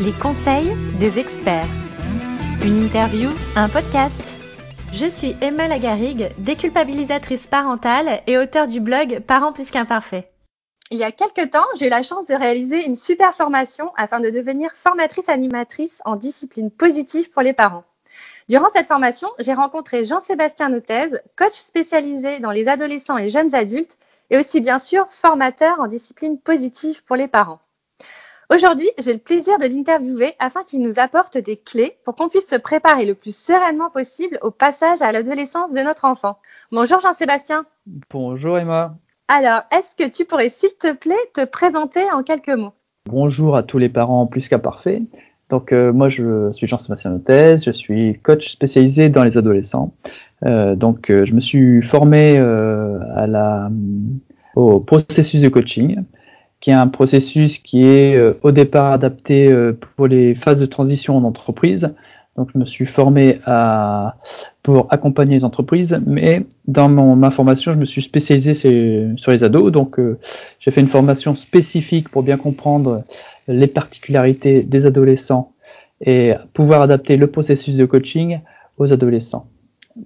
Les 0.00 0.12
conseils 0.12 0.74
des 0.98 1.20
experts. 1.20 1.68
Une 2.64 2.82
interview, 2.82 3.30
un 3.54 3.68
podcast. 3.68 4.20
Je 4.92 5.06
suis 5.06 5.36
Emma 5.40 5.68
Lagarigue, 5.68 6.32
déculpabilisatrice 6.38 7.46
parentale 7.46 8.20
et 8.26 8.36
auteure 8.36 8.66
du 8.66 8.80
blog 8.80 9.20
Parents 9.20 9.52
plus 9.52 9.70
qu'imparfaits. 9.70 10.26
Il 10.90 10.98
y 10.98 11.04
a 11.04 11.12
quelques 11.12 11.52
temps, 11.52 11.66
j'ai 11.76 11.86
eu 11.86 11.90
la 11.90 12.02
chance 12.02 12.26
de 12.26 12.34
réaliser 12.34 12.84
une 12.84 12.96
super 12.96 13.34
formation 13.34 13.92
afin 13.96 14.18
de 14.18 14.30
devenir 14.30 14.72
formatrice 14.74 15.28
animatrice 15.28 16.02
en 16.04 16.16
discipline 16.16 16.72
positive 16.72 17.30
pour 17.30 17.42
les 17.42 17.52
parents. 17.52 17.84
Durant 18.48 18.70
cette 18.70 18.88
formation, 18.88 19.28
j'ai 19.38 19.54
rencontré 19.54 20.04
Jean-Sébastien 20.04 20.70
Notez, 20.70 21.10
coach 21.36 21.52
spécialisé 21.52 22.40
dans 22.40 22.50
les 22.50 22.66
adolescents 22.66 23.18
et 23.18 23.28
jeunes 23.28 23.54
adultes, 23.54 23.96
et 24.30 24.38
aussi 24.38 24.60
bien 24.60 24.80
sûr 24.80 25.06
formateur 25.10 25.80
en 25.80 25.86
discipline 25.86 26.38
positive 26.40 27.04
pour 27.04 27.14
les 27.14 27.28
parents. 27.28 27.60
Aujourd'hui, 28.52 28.90
j'ai 29.02 29.14
le 29.14 29.18
plaisir 29.18 29.56
de 29.58 29.64
l'interviewer 29.64 30.34
afin 30.38 30.62
qu'il 30.64 30.82
nous 30.82 30.98
apporte 30.98 31.38
des 31.38 31.56
clés 31.56 31.96
pour 32.04 32.14
qu'on 32.14 32.28
puisse 32.28 32.48
se 32.48 32.56
préparer 32.56 33.06
le 33.06 33.14
plus 33.14 33.34
sereinement 33.34 33.88
possible 33.88 34.38
au 34.42 34.50
passage 34.50 35.00
à 35.00 35.12
l'adolescence 35.12 35.72
de 35.72 35.80
notre 35.80 36.04
enfant. 36.04 36.38
Bonjour 36.70 37.00
Jean-Sébastien. 37.00 37.64
Bonjour 38.10 38.58
Emma. 38.58 38.96
Alors, 39.28 39.62
est-ce 39.72 39.96
que 39.96 40.10
tu 40.10 40.26
pourrais, 40.26 40.50
s'il 40.50 40.74
te 40.78 40.92
plaît, 40.92 41.14
te 41.32 41.44
présenter 41.46 42.02
en 42.12 42.22
quelques 42.22 42.50
mots? 42.50 42.74
Bonjour 43.06 43.56
à 43.56 43.62
tous 43.62 43.78
les 43.78 43.88
parents 43.88 44.26
plus 44.26 44.48
qu'à 44.48 44.58
parfait. 44.58 45.02
Donc 45.48 45.72
euh, 45.72 45.92
moi 45.92 46.08
je 46.08 46.52
suis 46.52 46.66
Jean-Sébastien 46.66 47.12
Notez, 47.12 47.56
je 47.64 47.70
suis 47.70 48.18
coach 48.22 48.50
spécialisé 48.50 49.08
dans 49.08 49.24
les 49.24 49.38
adolescents. 49.38 49.94
Euh, 50.44 50.74
donc 50.74 51.10
euh, 51.10 51.24
je 51.24 51.32
me 51.32 51.40
suis 51.40 51.80
formé 51.80 52.36
à 52.38 53.26
la, 53.26 53.70
au 54.54 54.80
processus 54.80 55.40
de 55.40 55.48
coaching, 55.48 56.02
qui 56.64 56.70
est 56.70 56.72
un 56.72 56.88
processus 56.88 57.58
qui 57.58 57.84
est 57.84 58.18
au 58.40 58.50
départ 58.50 58.90
adapté 58.90 59.54
pour 59.96 60.06
les 60.06 60.34
phases 60.34 60.60
de 60.60 60.64
transition 60.64 61.14
en 61.14 61.24
entreprise. 61.24 61.94
Donc 62.38 62.48
je 62.54 62.58
me 62.58 62.64
suis 62.64 62.86
formé 62.86 63.38
à, 63.44 64.16
pour 64.62 64.86
accompagner 64.88 65.36
les 65.36 65.44
entreprises, 65.44 66.00
mais 66.06 66.46
dans 66.66 66.88
mon, 66.88 67.16
ma 67.16 67.30
formation, 67.30 67.72
je 67.72 67.76
me 67.76 67.84
suis 67.84 68.00
spécialisé 68.00 68.54
sur, 68.54 69.30
les 69.30 69.44
ados. 69.44 69.72
Donc 69.72 70.00
j'ai 70.58 70.70
fait 70.70 70.80
une 70.80 70.88
formation 70.88 71.34
spécifique 71.34 72.08
pour 72.08 72.22
bien 72.22 72.38
comprendre 72.38 73.04
les 73.46 73.66
particularités 73.66 74.62
des 74.62 74.86
adolescents 74.86 75.52
et 76.00 76.32
pouvoir 76.54 76.80
adapter 76.80 77.18
le 77.18 77.26
processus 77.26 77.76
de 77.76 77.84
coaching 77.84 78.40
aux 78.78 78.90
adolescents. 78.90 79.48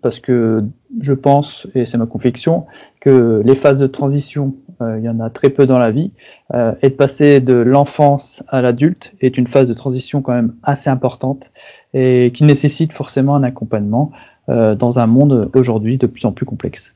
Parce 0.03 0.19
que 0.19 0.65
je 1.01 1.13
pense, 1.13 1.69
et 1.77 1.87
c'est 1.87 1.99
ma 1.99 2.07
conviction, 2.07 2.67
que 3.01 3.43
les 3.45 3.55
phases 3.55 3.79
de 3.79 3.87
transition, 3.87 4.57
euh, 4.68 4.68
il 4.81 5.05
y 5.05 5.09
en 5.09 5.21
a 5.21 5.31
très 5.31 5.51
peu 5.51 5.67
dans 5.67 5.79
la 5.79 5.91
vie, 5.91 6.13
euh, 6.55 6.73
et 6.83 6.91
de 6.91 6.95
passer 6.95 7.41
de 7.41 7.55
l'enfance 7.55 8.43
à 8.49 8.63
l'adulte 8.63 9.13
est 9.21 9.37
une 9.39 9.47
phase 9.47 9.69
de 9.69 9.75
transition 9.75 10.23
quand 10.23 10.33
même 10.33 10.55
assez 10.63 10.91
importante 10.91 11.51
et 11.95 12.31
qui 12.35 12.45
nécessite 12.45 12.93
forcément 12.93 13.35
un 13.35 13.43
accompagnement 13.43 14.13
euh, 14.49 14.75
dans 14.75 14.99
un 14.99 15.07
monde 15.07 15.51
aujourd'hui 15.55 15.99
de 15.99 16.07
plus 16.07 16.25
en 16.25 16.33
plus 16.33 16.47
complexe. 16.47 16.95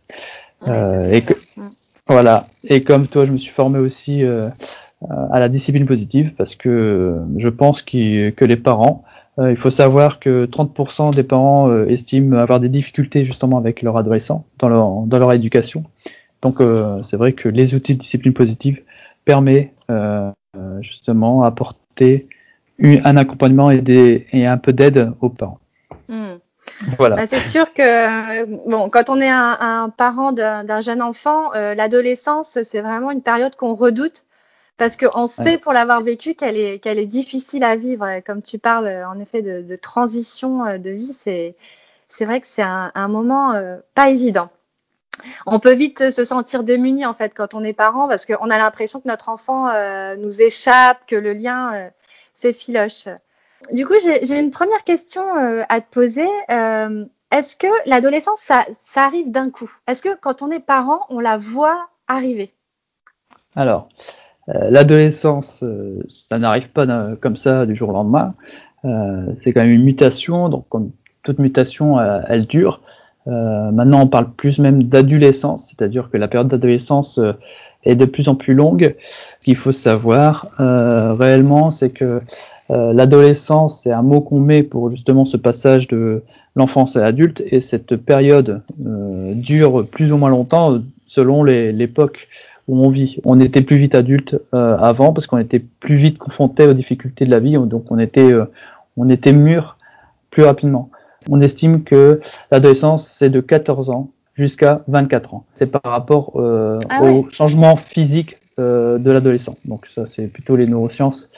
et 0.67 1.23
que, 1.23 1.35
mm. 1.57 1.71
voilà. 2.07 2.47
Et 2.65 2.83
comme 2.83 3.07
toi, 3.07 3.25
je 3.25 3.33
me 3.33 3.39
suis 3.39 3.53
formé 3.53 3.79
aussi 3.79 4.25
à 4.25 5.41
la 5.41 5.49
discipline 5.49 5.87
positive 5.87 6.33
parce 6.37 6.55
que 6.55 7.19
je 7.37 7.49
pense 7.49 7.83
que 7.83 8.45
les 8.45 8.57
parents, 8.57 9.05
euh, 9.39 9.51
il 9.51 9.57
faut 9.57 9.71
savoir 9.71 10.21
que 10.21 10.45
30% 10.47 11.15
des 11.15 11.23
parents 11.23 11.71
euh, 11.71 11.87
estiment 11.89 12.39
avoir 12.39 12.61
des 12.61 12.69
difficultés 12.69 13.25
justement 13.25 13.57
avec 13.57 13.81
leur 13.83 13.97
adolescent 13.97 14.45
dans 14.59 14.69
leur, 14.69 14.91
dans 15.07 15.19
leur 15.19 15.33
éducation. 15.33 15.85
Donc 16.43 16.61
euh, 16.61 17.03
c'est 17.03 17.17
vrai 17.17 17.33
que 17.33 17.49
les 17.49 17.75
outils 17.75 17.95
de 17.95 18.01
discipline 18.01 18.35
positive 18.35 18.83
permettent 19.25 19.73
justement 20.81 21.45
apporter 21.45 22.29
un 22.83 23.17
accompagnement 23.17 23.71
et, 23.71 23.81
des, 23.81 24.27
et 24.33 24.47
un 24.47 24.59
peu 24.59 24.73
d'aide 24.73 25.13
aux 25.21 25.29
parents. 25.29 25.61
Hmm. 26.09 26.35
Voilà. 26.99 27.17
Bah, 27.17 27.27
c'est 27.27 27.41
sûr 27.41 27.73
que 27.73 28.69
bon, 28.69 28.89
quand 28.89 29.11
on 29.11 29.21
est 29.21 29.29
un, 29.29 29.57
un 29.61 29.89
parent 29.89 30.33
d'un 30.33 30.81
jeune 30.81 31.03
enfant, 31.03 31.53
l'adolescence, 31.53 32.59
c'est 32.63 32.81
vraiment 32.81 33.11
une 33.11 33.23
période 33.23 33.55
qu'on 33.57 33.75
redoute 33.75 34.25
parce 34.83 34.97
qu'on 34.97 35.27
sait 35.27 35.59
pour 35.59 35.73
l'avoir 35.73 36.01
vécu 36.01 36.35
qu'elle 36.35 36.57
est 36.57 36.79
qu'elle 36.79 36.99
est 36.99 37.07
difficile 37.07 37.63
à 37.63 37.77
vivre. 37.77 38.21
Comme 38.27 38.43
tu 38.43 38.59
parles 38.59 39.05
en 39.07 39.19
effet 39.21 39.43
de, 39.43 39.63
de 39.63 39.77
transition 39.77 40.67
euh, 40.67 40.79
de 40.79 40.91
vie, 40.91 41.13
c'est 41.13 41.55
c'est 42.09 42.25
vrai 42.25 42.41
que 42.41 42.47
c'est 42.47 42.63
un, 42.63 42.91
un, 42.95 43.09
moment 43.09 43.53
euh, 43.53 43.77
pas 43.95 44.11
évident. 44.11 44.51
On 45.47 45.59
peut 45.59 45.75
vite 45.75 46.11
se 46.11 46.25
sentir 46.25 46.65
démuni 46.65 47.07
en 47.07 47.13
fait 47.13 47.35
quand 47.35 47.55
on 47.55 47.63
est 47.63 47.73
parent 47.73 48.09
parce 48.09 48.27
qu'on 48.27 48.51
a 48.51 48.59
l'impression 48.59 49.01
que 49.01 49.09
notre 49.09 49.29
enfant 49.29 49.69
euh, 49.69 50.17
nous 50.17 50.41
échappe, 50.43 51.07
que 51.07 51.17
le 51.17 51.33
lien 51.33 51.75
euh, 51.75 51.89
s'effiloche. 52.35 53.09
Du 53.73 53.87
coup, 53.87 53.95
j'ai 54.03 54.39
une 54.39 54.51
première 54.51 54.83
question 54.83 55.23
à 55.69 55.81
te 55.81 55.89
poser. 55.89 56.29
Est-ce 57.33 57.57
que 57.57 57.89
l'adolescence, 57.89 58.41
ça, 58.41 58.67
arrive 58.95 59.31
d'un 59.31 59.49
coup? 59.49 59.75
Est-ce 59.87 60.03
que 60.03 60.15
quand 60.21 60.43
on 60.43 60.51
est 60.51 60.61
parent, 60.61 61.07
on 61.09 61.19
la 61.19 61.39
voit 61.39 61.89
arriver? 62.07 62.53
Alors, 63.57 63.89
euh, 64.51 64.69
l'adolescence, 64.71 65.63
euh, 65.63 66.03
ça 66.11 66.39
n'arrive 66.39 66.69
pas 66.69 66.87
comme 67.23 67.37
ça 67.37 67.65
du 67.65 67.75
jour 67.75 67.89
au 67.89 67.93
lendemain. 67.93 68.35
Euh, 68.85 69.33
c'est 69.43 69.55
quand 69.55 69.63
même 69.63 69.71
une 69.71 69.85
mutation, 69.85 70.51
donc 70.51 70.69
comme 70.69 70.91
toute 71.23 71.39
mutation, 71.39 71.99
elle 72.01 72.47
dure. 72.47 72.82
Maintenant, 73.27 74.03
on 74.03 74.09
parle 74.09 74.31
plus 74.33 74.59
même 74.59 74.85
d'adolescence, 74.85 75.69
c'est-à-dire 75.69 76.11
que 76.11 76.17
la 76.17 76.29
période 76.29 76.49
d'adolescence 76.49 77.21
est 77.85 77.95
de 77.95 78.05
plus 78.05 78.29
en 78.29 78.35
plus 78.35 78.55
longue. 78.55 78.97
Ce 79.41 79.45
qu'il 79.45 79.57
faut 79.57 79.73
savoir 79.73 80.49
réellement, 80.59 81.71
c'est 81.71 81.91
que 81.91 82.21
l'adolescence, 82.69 83.83
c'est 83.83 83.93
un 83.93 84.03
mot 84.03 84.21
qu'on 84.21 84.41
met 84.41 84.63
pour 84.63 84.91
justement 84.91 85.25
ce 85.25 85.37
passage 85.37 85.89
de 85.89 86.23
l'enfance 86.57 86.97
à 86.97 87.01
l'adulte, 87.01 87.43
et 87.47 87.61
cette 87.61 87.97
période 87.97 88.63
dure 88.79 89.87
plus 89.87 90.13
ou 90.13 90.17
moins 90.17 90.31
longtemps 90.31 90.81
selon 91.07 91.45
l'époque 91.45 92.29
où 92.69 92.85
on 92.85 92.89
vit. 92.89 93.19
On 93.25 93.41
était 93.41 93.63
plus 93.63 93.77
vite 93.77 93.95
adulte 93.95 94.41
euh, 94.55 94.77
avant 94.77 95.13
parce 95.13 95.27
qu'on 95.27 95.39
était 95.39 95.59
plus 95.59 95.97
vite 95.97 96.19
confronté 96.19 96.67
aux 96.67 96.75
difficultés 96.75 97.25
de 97.25 97.31
la 97.31 97.41
vie, 97.41 97.55
donc 97.55 97.91
on 97.91 97.99
était, 97.99 98.33
euh, 98.33 98.45
on 98.97 99.09
était 99.09 99.33
mûr 99.33 99.77
plus 100.31 100.45
rapidement. 100.45 100.91
On 101.29 101.41
estime 101.41 101.85
que 101.85 102.21
l'adolescence, 102.51 103.09
c'est 103.19 103.31
de 103.31 103.41
14 103.41 103.91
ans 103.91 104.11
jusqu'à 104.35 104.83
24 104.89 105.35
ans. 105.35 105.45
C'est 105.55 105.67
par 105.67 105.83
rapport 105.85 106.33
euh, 106.37 106.79
ah 106.89 107.03
au 107.03 107.29
changement 107.31 107.77
physique 107.77 108.39
de 108.59 109.11
l'adolescent. 109.11 109.57
Donc 109.65 109.87
ça, 109.93 110.07
c'est 110.07 110.29
plutôt 110.29 110.55
les 110.55 110.67
neurosciences 110.67 111.31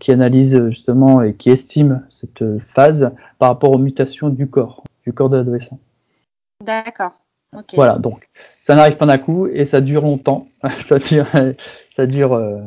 qui 0.00 0.10
analysent 0.10 0.60
justement 0.70 1.22
et 1.22 1.34
qui 1.34 1.50
estiment 1.50 2.00
cette 2.10 2.58
phase 2.58 3.12
par 3.38 3.50
rapport 3.50 3.70
aux 3.70 3.78
mutations 3.78 4.28
du 4.28 4.48
corps, 4.48 4.82
du 5.04 5.12
corps 5.12 5.28
de 5.28 5.36
l'adolescent. 5.36 5.78
D'accord. 6.64 7.12
Voilà, 7.74 7.98
donc 7.98 8.28
ça 8.60 8.74
n'arrive 8.74 8.96
pas 8.96 9.06
d'un 9.06 9.18
coup 9.18 9.46
et 9.46 9.64
ça 9.64 9.80
dure 9.80 10.02
longtemps. 10.02 10.46
ça 10.80 10.98
dure, 10.98 11.26
ça 11.92 12.06
dure 12.06 12.34
euh, 12.34 12.60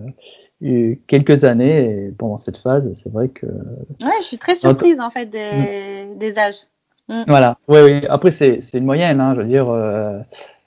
quelques 1.08 1.44
années 1.44 2.12
pendant 2.18 2.38
cette 2.38 2.58
phase, 2.58 2.92
c'est 2.94 3.12
vrai 3.12 3.30
que. 3.30 3.46
Ouais, 3.46 4.20
je 4.22 4.26
suis 4.26 4.38
très 4.38 4.56
surprise 4.56 5.00
en 5.00 5.10
fait 5.10 5.26
des, 5.26 6.10
mm. 6.14 6.18
des 6.18 6.38
âges. 6.38 6.68
Mm. 7.08 7.24
Voilà, 7.28 7.58
oui, 7.68 7.80
oui. 7.84 8.06
Après, 8.10 8.32
c'est 8.32 8.62
une 8.74 8.86
moyenne, 8.86 9.20
hein, 9.20 9.34
je 9.36 9.42
veux 9.42 9.48
dire. 9.48 9.70
Euh, 9.70 10.20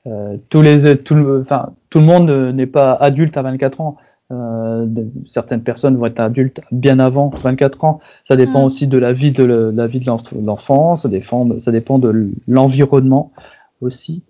euh, 0.09 0.37
tous 0.51 0.63
les, 0.63 0.99
tout, 0.99 1.15
le, 1.15 1.43
enfin, 1.43 1.75
tout 1.89 2.01
le 2.01 2.05
monde 2.05 2.29
n'est 2.55 2.67
pas 2.67 2.93
adulte 2.95 3.37
à 3.37 3.43
24 3.43 3.81
ans. 3.81 3.97
Euh, 4.33 4.87
certaines 5.27 5.63
personnes 5.63 5.97
vont 5.97 6.07
être 6.07 6.19
adultes 6.19 6.61
bien 6.73 6.99
avant 6.99 7.31
24 7.43 7.85
ans. 7.85 8.01
Ça 8.25 8.35
dépend 8.35 8.63
mm. 8.63 8.65
aussi 8.65 8.87
de 8.87 8.99
la 8.99 9.13
vie 9.13 9.31
de, 9.31 9.45
la 9.45 9.87
vie 9.87 10.01
de 10.01 10.07
l'enfant. 10.45 10.97
Ça 10.97 11.09
dépend, 11.09 11.61
ça 11.61 11.71
dépend 11.71 11.99
de 11.99 12.31
l'environnement 12.49 13.31
aussi. 13.81 14.25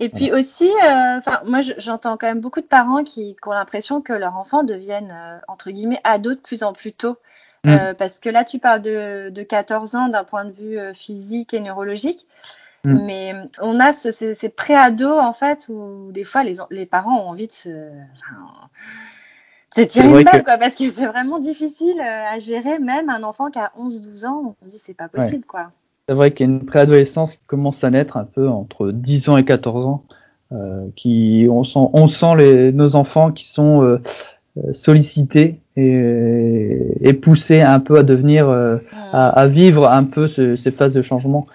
Et 0.00 0.08
puis 0.08 0.32
aussi, 0.32 0.68
euh, 0.68 1.18
enfin 1.18 1.42
moi 1.44 1.60
j'entends 1.78 2.16
quand 2.16 2.26
même 2.26 2.40
beaucoup 2.40 2.60
de 2.60 2.66
parents 2.66 3.04
qui, 3.04 3.36
ont 3.46 3.52
l'impression 3.52 4.00
que 4.00 4.12
leurs 4.12 4.36
enfants 4.36 4.62
deviennent 4.62 5.12
euh, 5.12 5.38
entre 5.48 5.70
guillemets 5.70 6.00
ados 6.04 6.36
de 6.36 6.40
plus 6.40 6.62
en 6.62 6.72
plus 6.72 6.92
tôt. 6.92 7.18
Mm. 7.64 7.70
Euh, 7.70 7.94
parce 7.94 8.18
que 8.18 8.28
là, 8.28 8.44
tu 8.44 8.58
parles 8.58 8.82
de, 8.82 9.30
de 9.30 9.42
14 9.42 9.94
ans 9.94 10.08
d'un 10.08 10.24
point 10.24 10.44
de 10.44 10.52
vue 10.52 10.78
physique 10.94 11.54
et 11.54 11.60
neurologique. 11.60 12.26
Mm. 12.84 13.04
Mais 13.04 13.34
on 13.60 13.78
a 13.78 13.92
ce, 13.92 14.10
ces, 14.10 14.34
ces 14.34 14.48
pré-ados, 14.48 15.20
en 15.20 15.32
fait, 15.32 15.66
où 15.68 16.10
des 16.10 16.24
fois 16.24 16.42
les, 16.42 16.56
les 16.70 16.86
parents 16.86 17.20
ont 17.20 17.28
envie 17.28 17.46
de 17.46 17.52
se. 17.52 17.90
c'est 19.70 19.86
tirer 19.86 20.08
une 20.08 20.24
balle, 20.24 20.42
quoi, 20.42 20.58
parce 20.58 20.74
que 20.74 20.88
c'est 20.88 21.06
vraiment 21.06 21.38
difficile 21.38 22.00
à 22.00 22.38
gérer, 22.40 22.80
même 22.80 23.08
un 23.08 23.22
enfant 23.22 23.50
qui 23.50 23.60
a 23.60 23.72
11-12 23.78 24.26
ans, 24.26 24.56
on 24.60 24.64
se 24.64 24.70
dit 24.70 24.78
c'est 24.78 24.94
pas 24.94 25.08
possible, 25.08 25.44
quoi. 25.44 25.70
C'est 26.12 26.16
vrai 26.16 26.30
qu'il 26.30 26.46
y 26.46 26.50
a 26.50 26.52
une 26.52 26.66
préadolescence 26.66 27.36
qui 27.36 27.46
commence 27.46 27.82
à 27.84 27.90
naître 27.90 28.18
un 28.18 28.24
peu 28.24 28.46
entre 28.46 28.90
10 28.90 29.30
ans 29.30 29.38
et 29.38 29.46
14 29.46 29.86
ans. 29.86 30.04
Euh, 30.52 30.84
qui 30.94 31.46
on 31.48 31.64
sent, 31.64 31.88
on 31.94 32.06
sent 32.06 32.36
les, 32.36 32.70
nos 32.70 32.96
enfants 32.96 33.32
qui 33.32 33.48
sont 33.48 33.82
euh, 33.82 33.98
sollicités 34.74 35.58
et, 35.78 36.78
et, 37.00 37.14
poussés 37.14 37.62
un 37.62 37.80
peu 37.80 37.96
à 37.96 38.02
devenir, 38.02 38.46
euh, 38.46 38.76
à, 39.10 39.30
à, 39.30 39.46
vivre 39.46 39.88
un 39.88 40.04
peu 40.04 40.28
ce, 40.28 40.56
ces 40.56 40.70
phases 40.70 40.92
de 40.92 41.00
changement 41.00 41.46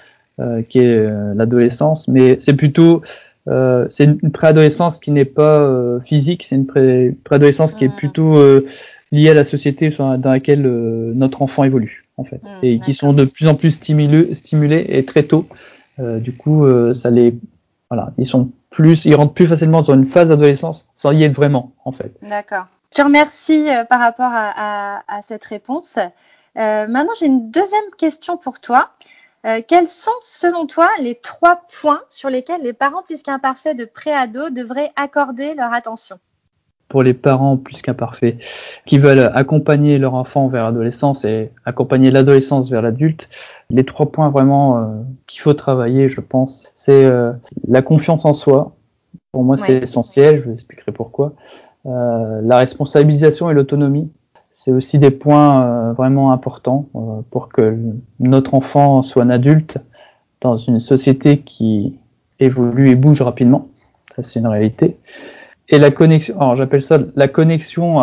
qui 0.70 0.80
est 0.80 1.08
l'adolescence. 1.36 2.08
Mais 2.08 2.40
c'est 2.42 2.56
plutôt 2.56 3.04
c'est 3.46 4.06
une, 4.06 4.32
préadolescence 4.32 5.00
qui 5.00 5.12
n'est 5.12 5.26
pas 5.26 6.00
physique, 6.04 6.44
c'est 6.44 6.56
une 6.56 7.16
préadolescence 7.24 7.76
qui 7.76 7.86
est 7.86 7.96
plutôt 7.96 8.42
liée 9.12 9.30
à 9.30 9.36
la 9.36 9.44
société 9.44 9.92
dans 10.00 10.32
laquelle 10.32 10.64
notre 10.64 11.44
enfant 11.44 11.64
évolue, 11.64 12.07
en 12.18 12.24
fait, 12.24 12.42
ah, 12.46 12.60
et 12.62 12.80
qui 12.80 12.94
sont 12.94 13.14
de 13.14 13.26
plus 13.26 13.48
en 13.48 13.56
plus 13.56 13.72
stimulés, 13.72 14.34
stimulés 14.36 14.86
et 14.90 15.06
très 15.06 15.24
tôt. 15.24 15.46
du 16.00 16.36
coup, 16.36 16.66
ça 16.94 17.10
les, 17.10 17.36
voilà, 17.90 18.12
ils 18.18 18.28
sont 18.28 18.52
plus, 18.70 19.06
ils 19.06 19.16
rentrent 19.16 19.34
plus 19.34 19.48
facilement 19.48 19.82
dans 19.82 19.94
une 19.94 20.08
phase 20.08 20.28
d'adolescence 20.28 20.86
sans 20.96 21.12
y 21.12 21.24
être 21.24 21.34
vraiment, 21.34 21.74
en 21.86 21.92
fait. 21.92 22.14
D'accord. 22.22 22.66
Je 22.92 22.98
te 22.98 23.02
remercie 23.02 23.68
par 23.90 24.00
rapport 24.00 24.32
à, 24.32 24.98
à, 24.98 25.04
à 25.08 25.22
cette 25.22 25.46
réponse. 25.46 25.98
maintenant, 26.56 27.14
j'ai 27.20 27.28
une 27.28 27.52
deuxième 27.52 27.90
question 27.98 28.38
pour 28.38 28.60
toi. 28.60 28.92
Euh, 29.46 29.62
quels 29.66 29.88
sont, 29.88 30.12
selon 30.22 30.66
toi, 30.66 30.90
les 31.00 31.16
trois 31.16 31.62
points 31.82 32.02
sur 32.10 32.30
lesquels 32.30 32.62
les 32.64 32.74
parents 32.74 33.04
plus 33.04 33.22
qu'imparfaits 33.24 33.78
de 33.78 33.86
préado 33.86 34.50
devraient 34.50 34.92
accorder 34.96 35.54
leur 35.54 35.74
attention? 35.74 36.20
Pour 36.90 37.04
les 37.04 37.14
parents 37.14 37.58
plus 37.58 37.82
qu'imparfaits 37.82 38.38
qui 38.86 38.98
veulent 38.98 39.30
accompagner 39.34 39.98
leur 39.98 40.14
enfant 40.14 40.48
vers 40.48 40.64
l'adolescence 40.64 41.26
et 41.26 41.52
accompagner 41.66 42.12
l'adolescence 42.12 42.70
vers 42.70 42.82
l'adulte, 42.82 43.28
les 43.70 43.84
trois 43.84 44.10
points 44.10 44.30
vraiment 44.30 44.78
euh, 44.78 44.84
qu'il 45.26 45.42
faut 45.42 45.54
travailler, 45.54 46.08
je 46.08 46.22
pense, 46.22 46.70
c'est 46.76 47.04
euh, 47.04 47.34
la 47.68 47.82
confiance 47.82 48.24
en 48.24 48.34
soi. 48.34 48.74
Pour 49.34 49.44
moi, 49.44 49.58
c'est 49.58 49.84
essentiel, 49.84 50.40
je 50.40 50.50
vous 50.50 50.54
expliquerai 50.54 50.92
pourquoi. 50.92 51.34
la 51.86 52.58
responsabilisation 52.58 53.52
et 53.52 53.54
l'autonomie 53.54 54.10
c'est 54.58 54.72
aussi 54.72 54.98
des 54.98 55.12
points 55.12 55.64
euh, 55.64 55.94
vraiment 55.94 56.32
importants 56.32 56.90
euh, 56.96 57.22
pour 57.30 57.50
que 57.50 57.78
notre 58.20 58.56
enfant 58.56 59.04
soit 59.04 59.22
un 59.22 59.30
adulte 59.30 59.78
dans 60.42 60.58
une 60.58 60.80
société 60.80 61.40
qui 61.40 61.96
évolue 62.40 62.90
et 62.90 62.96
bouge 62.96 63.22
rapidement. 63.22 63.70
Ça, 64.16 64.24
c'est 64.24 64.40
une 64.40 64.48
réalité. 64.48 64.98
Et 65.70 65.80
la 65.80 65.92
connexion, 65.92 66.40
alors 66.40 66.56
j'appelle 66.56 66.82
ça 66.82 67.00
la 67.16 67.28
connexion 67.28 68.00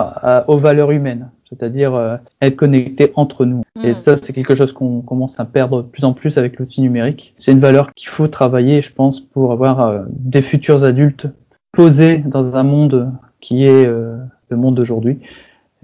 aux 0.49 0.59
valeurs 0.59 0.91
humaines, 0.91 1.31
c'est-à-dire 1.49 1.95
euh, 1.95 2.17
être 2.43 2.57
connecté 2.57 3.13
entre 3.15 3.47
nous. 3.47 3.63
Et 3.83 3.93
mm. 3.93 3.95
ça, 3.95 4.17
c'est 4.19 4.33
quelque 4.35 4.55
chose 4.55 4.73
qu'on 4.73 5.01
commence 5.01 5.41
à 5.41 5.47
perdre 5.47 5.83
de 5.83 5.89
plus 5.89 6.05
en 6.05 6.13
plus 6.13 6.37
avec 6.37 6.59
l'outil 6.59 6.83
numérique. 6.83 7.35
C'est 7.39 7.53
une 7.53 7.61
valeur 7.61 7.95
qu'il 7.95 8.09
faut 8.09 8.29
travailler, 8.29 8.83
je 8.83 8.93
pense, 8.93 9.21
pour 9.21 9.53
avoir 9.53 10.05
des 10.09 10.43
futurs 10.43 10.85
adultes 10.85 11.27
posés 11.73 12.19
dans 12.19 12.55
un 12.55 12.63
monde 12.63 13.13
qui 13.41 13.65
est 13.65 13.87
le 13.87 14.57
monde 14.57 14.75
d'aujourd'hui 14.75 15.19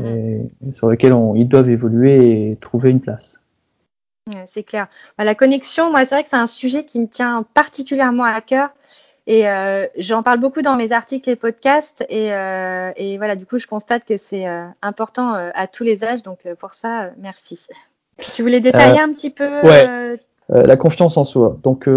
et, 0.04 0.40
sur 0.74 0.88
lequel 0.88 1.14
ils 1.36 1.48
doivent 1.48 1.70
évoluer 1.70 2.50
et 2.50 2.56
trouver 2.56 2.90
une 2.90 3.00
place. 3.00 3.40
c'est 4.46 4.62
clair. 4.62 4.86
Bah, 5.18 5.24
la 5.24 5.34
connexion, 5.34 5.90
moi, 5.90 6.04
c'est 6.04 6.14
vrai 6.14 6.22
que 6.22 6.28
c'est 6.28 6.36
un 6.36 6.46
sujet 6.46 6.84
qui 6.84 7.00
me 7.00 7.06
tient 7.06 7.44
particulièrement 7.54 8.24
à 8.24 8.40
cœur. 8.40 8.70
Et 9.30 9.48
euh, 9.48 9.86
j'en 9.96 10.24
parle 10.24 10.40
beaucoup 10.40 10.60
dans 10.60 10.74
mes 10.74 10.90
articles 10.90 11.30
et 11.30 11.36
podcasts. 11.36 12.04
Et, 12.08 12.34
euh, 12.34 12.90
et 12.96 13.16
voilà, 13.16 13.36
du 13.36 13.46
coup, 13.46 13.58
je 13.58 13.68
constate 13.68 14.04
que 14.04 14.16
c'est 14.16 14.48
euh, 14.48 14.64
important 14.82 15.34
à 15.54 15.68
tous 15.68 15.84
les 15.84 16.02
âges. 16.02 16.24
Donc, 16.24 16.40
pour 16.58 16.74
ça, 16.74 17.10
merci. 17.16 17.68
Tu 18.32 18.42
voulais 18.42 18.58
détailler 18.58 18.98
un 18.98 19.12
petit 19.12 19.30
peu 19.30 19.48
la 20.48 20.76
confiance 20.76 21.16
en 21.16 21.24
soi. 21.24 21.56
Donc, 21.62 21.88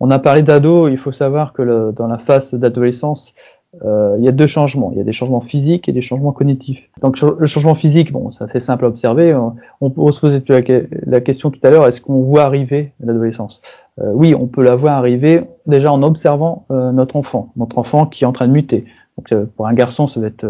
on 0.00 0.10
a 0.10 0.18
parlé 0.18 0.42
d'ado. 0.42 0.88
Il 0.88 0.98
faut 0.98 1.12
savoir 1.12 1.52
que 1.52 1.92
dans 1.92 2.08
la 2.08 2.18
phase 2.18 2.54
d'adolescence, 2.54 3.34
euh, 3.84 4.16
il 4.18 4.24
y 4.24 4.28
a 4.28 4.32
deux 4.32 4.48
changements. 4.48 4.90
Il 4.92 4.98
y 4.98 5.00
a 5.00 5.04
des 5.04 5.12
changements 5.12 5.40
physiques 5.40 5.88
et 5.88 5.92
des 5.92 6.02
changements 6.02 6.32
cognitifs. 6.32 6.88
Donc 7.02 7.20
le 7.20 7.46
changement 7.46 7.74
physique, 7.74 8.12
bon, 8.12 8.30
ça 8.32 8.46
c'est 8.52 8.60
simple 8.60 8.84
à 8.84 8.88
observer. 8.88 9.38
On 9.80 9.90
peut 9.90 10.12
se 10.12 10.20
poser 10.20 10.42
la, 10.48 11.20
question 11.20 11.50
tout 11.50 11.60
à 11.62 11.70
l'heure 11.70 11.86
est-ce 11.86 12.00
qu'on 12.00 12.22
voit 12.22 12.42
arriver 12.42 12.92
l'adolescence? 13.00 13.62
Euh, 14.00 14.10
Oui, 14.12 14.34
on 14.34 14.46
peut 14.46 14.62
la 14.62 14.74
voir 14.74 14.98
arriver 14.98 15.42
déjà 15.66 15.92
en 15.92 16.02
observant 16.02 16.66
euh, 16.70 16.90
notre 16.90 17.14
enfant, 17.16 17.52
notre 17.56 17.78
enfant 17.78 18.06
qui 18.06 18.24
est 18.24 18.26
en 18.26 18.32
train 18.32 18.48
de 18.48 18.52
muter. 18.52 18.86
Donc 19.16 19.34
pour 19.56 19.66
un 19.66 19.74
garçon, 19.74 20.06
ça 20.06 20.18
va 20.18 20.28
être 20.28 20.46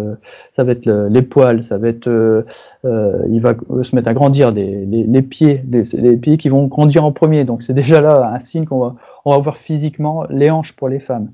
ça 0.54 0.62
va 0.62 0.72
être 0.72 0.86
les 0.86 1.22
poils, 1.22 1.64
ça 1.64 1.76
va 1.76 1.88
être 1.88 2.44
il 2.84 3.40
va 3.40 3.54
se 3.82 3.96
mettre 3.96 4.06
à 4.06 4.14
grandir 4.14 4.52
les, 4.52 5.22
pieds, 5.22 5.64
les, 5.68 5.82
les, 5.94 6.16
pieds 6.16 6.36
qui 6.36 6.50
vont 6.50 6.66
grandir 6.68 7.04
en 7.04 7.10
premier. 7.10 7.44
Donc 7.44 7.64
c'est 7.64 7.74
déjà 7.74 8.00
là 8.00 8.32
un 8.32 8.38
signe 8.38 8.66
qu'on 8.66 8.78
va 8.78 8.94
on 9.24 9.32
va 9.32 9.38
voir 9.38 9.56
physiquement 9.56 10.24
les 10.30 10.50
hanches 10.50 10.76
pour 10.76 10.88
les 10.88 11.00
femmes, 11.00 11.30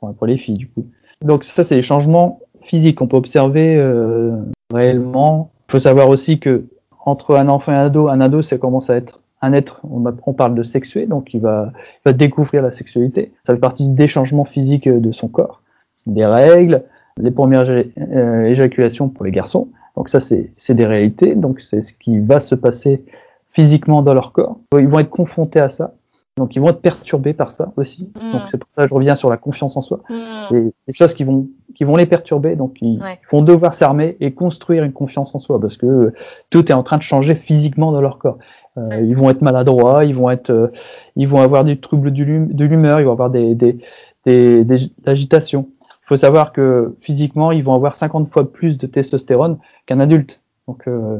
pour 0.00 0.26
les 0.26 0.38
filles 0.38 0.58
du 0.58 0.68
coup. 0.68 0.86
Donc 1.24 1.44
ça, 1.44 1.64
c'est 1.64 1.76
les 1.76 1.82
changements 1.82 2.40
physiques 2.62 2.98
qu'on 2.98 3.06
peut 3.06 3.16
observer 3.16 3.76
euh, 3.76 4.36
réellement. 4.72 5.50
Il 5.68 5.72
faut 5.72 5.78
savoir 5.78 6.08
aussi 6.08 6.38
que 6.38 6.64
entre 7.04 7.36
un 7.36 7.48
enfant 7.48 7.72
et 7.72 7.76
un 7.76 7.86
ado, 7.86 8.08
un 8.08 8.20
ado, 8.20 8.42
ça 8.42 8.58
commence 8.58 8.90
à 8.90 8.96
être 8.96 9.20
un 9.44 9.52
être, 9.52 9.80
on, 9.82 10.32
parle 10.32 10.54
de 10.54 10.62
sexué, 10.62 11.06
donc 11.06 11.34
il 11.34 11.40
va, 11.40 11.72
découvrir 12.06 12.62
la 12.62 12.70
sexualité. 12.70 13.32
Ça 13.44 13.52
fait 13.52 13.60
partie 13.60 13.88
des 13.88 14.06
changements 14.06 14.44
physiques 14.44 14.88
de 14.88 15.10
son 15.10 15.26
corps, 15.26 15.62
des 16.06 16.24
règles, 16.24 16.84
les 17.16 17.32
premières 17.32 17.68
euh, 17.68 18.44
éjaculations 18.44 19.08
pour 19.08 19.24
les 19.24 19.32
garçons. 19.32 19.68
Donc 19.96 20.08
ça, 20.08 20.20
c'est 20.20 20.74
des 20.74 20.86
réalités. 20.86 21.34
Donc 21.34 21.60
c'est 21.60 21.82
ce 21.82 21.92
qui 21.92 22.20
va 22.20 22.38
se 22.38 22.54
passer 22.54 23.04
physiquement 23.50 24.02
dans 24.02 24.14
leur 24.14 24.32
corps. 24.32 24.58
Ils 24.78 24.86
vont 24.86 25.00
être 25.00 25.10
confrontés 25.10 25.60
à 25.60 25.70
ça. 25.70 25.92
Donc 26.38 26.56
ils 26.56 26.60
vont 26.60 26.70
être 26.70 26.80
perturbés 26.80 27.34
par 27.34 27.52
ça 27.52 27.72
aussi. 27.76 28.10
Mm. 28.16 28.32
Donc 28.32 28.42
c'est 28.50 28.58
pour 28.58 28.70
ça 28.74 28.82
que 28.82 28.88
je 28.88 28.94
reviens 28.94 29.16
sur 29.16 29.28
la 29.28 29.36
confiance 29.36 29.76
en 29.76 29.82
soi. 29.82 30.00
Mm. 30.08 30.54
Et 30.54 30.60
des 30.86 30.92
choses 30.92 31.14
qui 31.14 31.24
vont 31.24 31.48
qui 31.74 31.84
vont 31.84 31.96
les 31.96 32.06
perturber. 32.06 32.56
Donc 32.56 32.76
ils 32.80 33.00
vont 33.30 33.42
devoir 33.42 33.74
s'armer 33.74 34.16
et 34.20 34.32
construire 34.32 34.84
une 34.84 34.92
confiance 34.92 35.34
en 35.34 35.38
soi 35.38 35.60
parce 35.60 35.76
que 35.76 36.12
tout 36.50 36.70
est 36.70 36.74
en 36.74 36.82
train 36.82 36.96
de 36.96 37.02
changer 37.02 37.34
physiquement 37.34 37.92
dans 37.92 38.00
leur 38.00 38.18
corps. 38.18 38.38
Euh, 38.78 39.02
ils 39.02 39.14
vont 39.14 39.28
être 39.28 39.42
maladroits, 39.42 40.06
ils 40.06 40.14
vont 40.14 40.30
être, 40.30 40.48
euh, 40.48 40.68
ils 41.16 41.28
vont 41.28 41.40
avoir 41.40 41.62
des 41.64 41.78
troubles 41.78 42.10
de 42.10 42.64
l'humeur, 42.64 43.00
ils 43.00 43.04
vont 43.04 43.12
avoir 43.12 43.28
des 43.28 43.54
des 43.54 43.76
des, 44.24 44.64
des 44.64 44.90
agitations. 45.04 45.68
Il 46.04 46.06
faut 46.06 46.16
savoir 46.16 46.52
que 46.52 46.96
physiquement 47.00 47.52
ils 47.52 47.62
vont 47.62 47.74
avoir 47.74 47.94
50 47.94 48.28
fois 48.28 48.50
plus 48.50 48.78
de 48.78 48.86
testostérone 48.86 49.58
qu'un 49.84 50.00
adulte. 50.00 50.40
Donc 50.66 50.88
euh, 50.88 51.18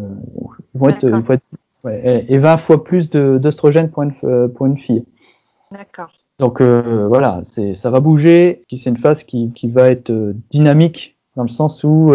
ils 0.75 0.81
vont 0.81 0.89
être, 0.89 1.03
ils 1.03 1.11
vont 1.11 1.35
être 1.35 1.45
et 1.91 2.39
20 2.39 2.57
fois 2.59 2.85
plus 2.85 3.11
d'œstrogène 3.11 3.91
pour 3.91 4.03
une, 4.03 4.15
euh, 4.25 4.49
pour 4.49 4.67
une 4.67 4.79
fille. 4.79 5.05
D'accord. 5.71 6.13
Donc 6.39 6.61
euh, 6.61 7.07
voilà, 7.09 7.41
c'est 7.45 7.75
ça 7.75 7.91
va 7.91 8.01
bouger. 8.01 8.65
C'est 8.71 8.91
une 8.91 8.99
phase 8.99 9.25
qui, 9.25 9.53
qui 9.53 9.71
va 9.71 9.91
être 9.91 10.11
euh, 10.11 10.35
dynamique 10.51 11.17
dans 11.37 11.43
le 11.43 11.49
sens 11.49 11.83
où 11.85 12.13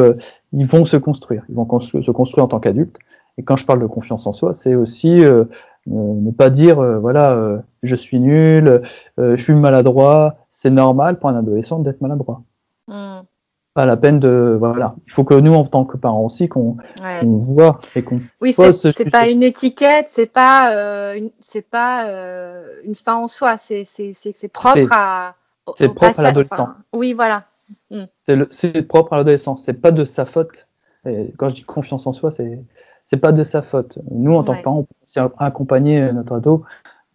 ils 0.53 0.67
vont 0.67 0.85
se 0.85 0.97
construire. 0.97 1.43
Ils 1.49 1.55
vont 1.55 1.79
se 1.79 2.11
construire 2.11 2.45
en 2.45 2.47
tant 2.47 2.59
qu'adultes. 2.59 2.97
Et 3.39 3.43
quand 3.43 3.55
je 3.55 3.65
parle 3.65 3.81
de 3.81 3.87
confiance 3.87 4.27
en 4.27 4.31
soi, 4.31 4.53
c'est 4.53 4.75
aussi 4.75 5.23
ne 5.87 6.31
pas 6.31 6.51
dire 6.51 6.79
voilà 6.99 7.63
je 7.81 7.95
suis 7.95 8.19
nul, 8.19 8.83
je 9.17 9.35
suis 9.37 9.55
maladroit. 9.55 10.35
C'est 10.51 10.69
normal 10.69 11.17
pour 11.17 11.29
un 11.29 11.35
adolescent 11.35 11.79
d'être 11.79 11.99
maladroit. 11.99 12.43
Hmm 12.87 13.21
pas 13.77 13.85
la 13.85 13.95
peine 13.95 14.19
de 14.19 14.57
voilà. 14.57 14.95
Il 15.05 15.13
faut 15.13 15.23
que 15.23 15.35
nous 15.35 15.53
en 15.53 15.63
tant 15.63 15.85
que 15.85 15.97
parents 15.97 16.25
aussi 16.25 16.49
qu'on 16.49 16.77
voit 16.99 17.77
et 17.95 18.01
qu'on 18.01 18.19
oui 18.41 18.51
c'est 18.51 19.11
pas 19.11 19.27
une 19.29 19.43
étiquette, 19.43 20.07
c'est 20.09 20.25
pas 20.25 20.73
euh, 20.73 21.29
c'est 21.39 21.61
pas 21.61 22.07
euh, 22.07 22.65
une 22.85 22.95
fin 22.95 23.17
en 23.17 23.27
soi, 23.27 23.57
c'est 23.59 23.83
c'est 23.83 24.13
c'est 24.13 24.47
propre 24.47 24.91
à 24.91 25.35
c'est 25.75 25.93
propre 25.93 26.19
à 26.19 26.23
l'adolescent. 26.23 26.69
oui 26.91 27.13
voilà. 27.13 27.43
Mm. 27.91 28.05
C'est 28.49 28.81
propre 28.81 29.13
à 29.13 29.17
l'adolescent, 29.17 29.57
c'est 29.57 29.79
pas 29.79 29.91
de 29.91 30.05
sa 30.05 30.25
faute. 30.25 30.67
Et 31.05 31.31
quand 31.37 31.49
je 31.49 31.55
dis 31.55 31.63
confiance 31.63 32.07
en 32.07 32.13
soi, 32.13 32.31
c'est 32.31 32.59
c'est 33.05 33.17
pas 33.17 33.31
de 33.31 33.43
sa 33.43 33.61
faute. 33.61 33.99
Nous 34.09 34.33
en 34.33 34.43
tant 34.43 34.55
que 34.57 34.63
parents, 34.63 34.87
on 35.15 35.29
peut 35.29 35.35
accompagner 35.37 36.11
notre 36.13 36.37
ado 36.37 36.63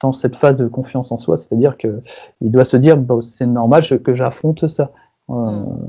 dans 0.00 0.12
cette 0.12 0.36
phase 0.36 0.56
de 0.56 0.68
confiance 0.68 1.10
en 1.10 1.18
soi, 1.18 1.38
c'est-à-dire 1.38 1.76
que 1.76 2.02
il 2.40 2.52
doit 2.52 2.64
se 2.64 2.76
dire 2.76 2.96
bon, 2.96 3.20
c'est 3.20 3.46
normal 3.46 3.82
que 4.04 4.14
j'affronte 4.14 4.68
ça. 4.68 4.92
Euh, 5.28 5.34
mm. 5.34 5.88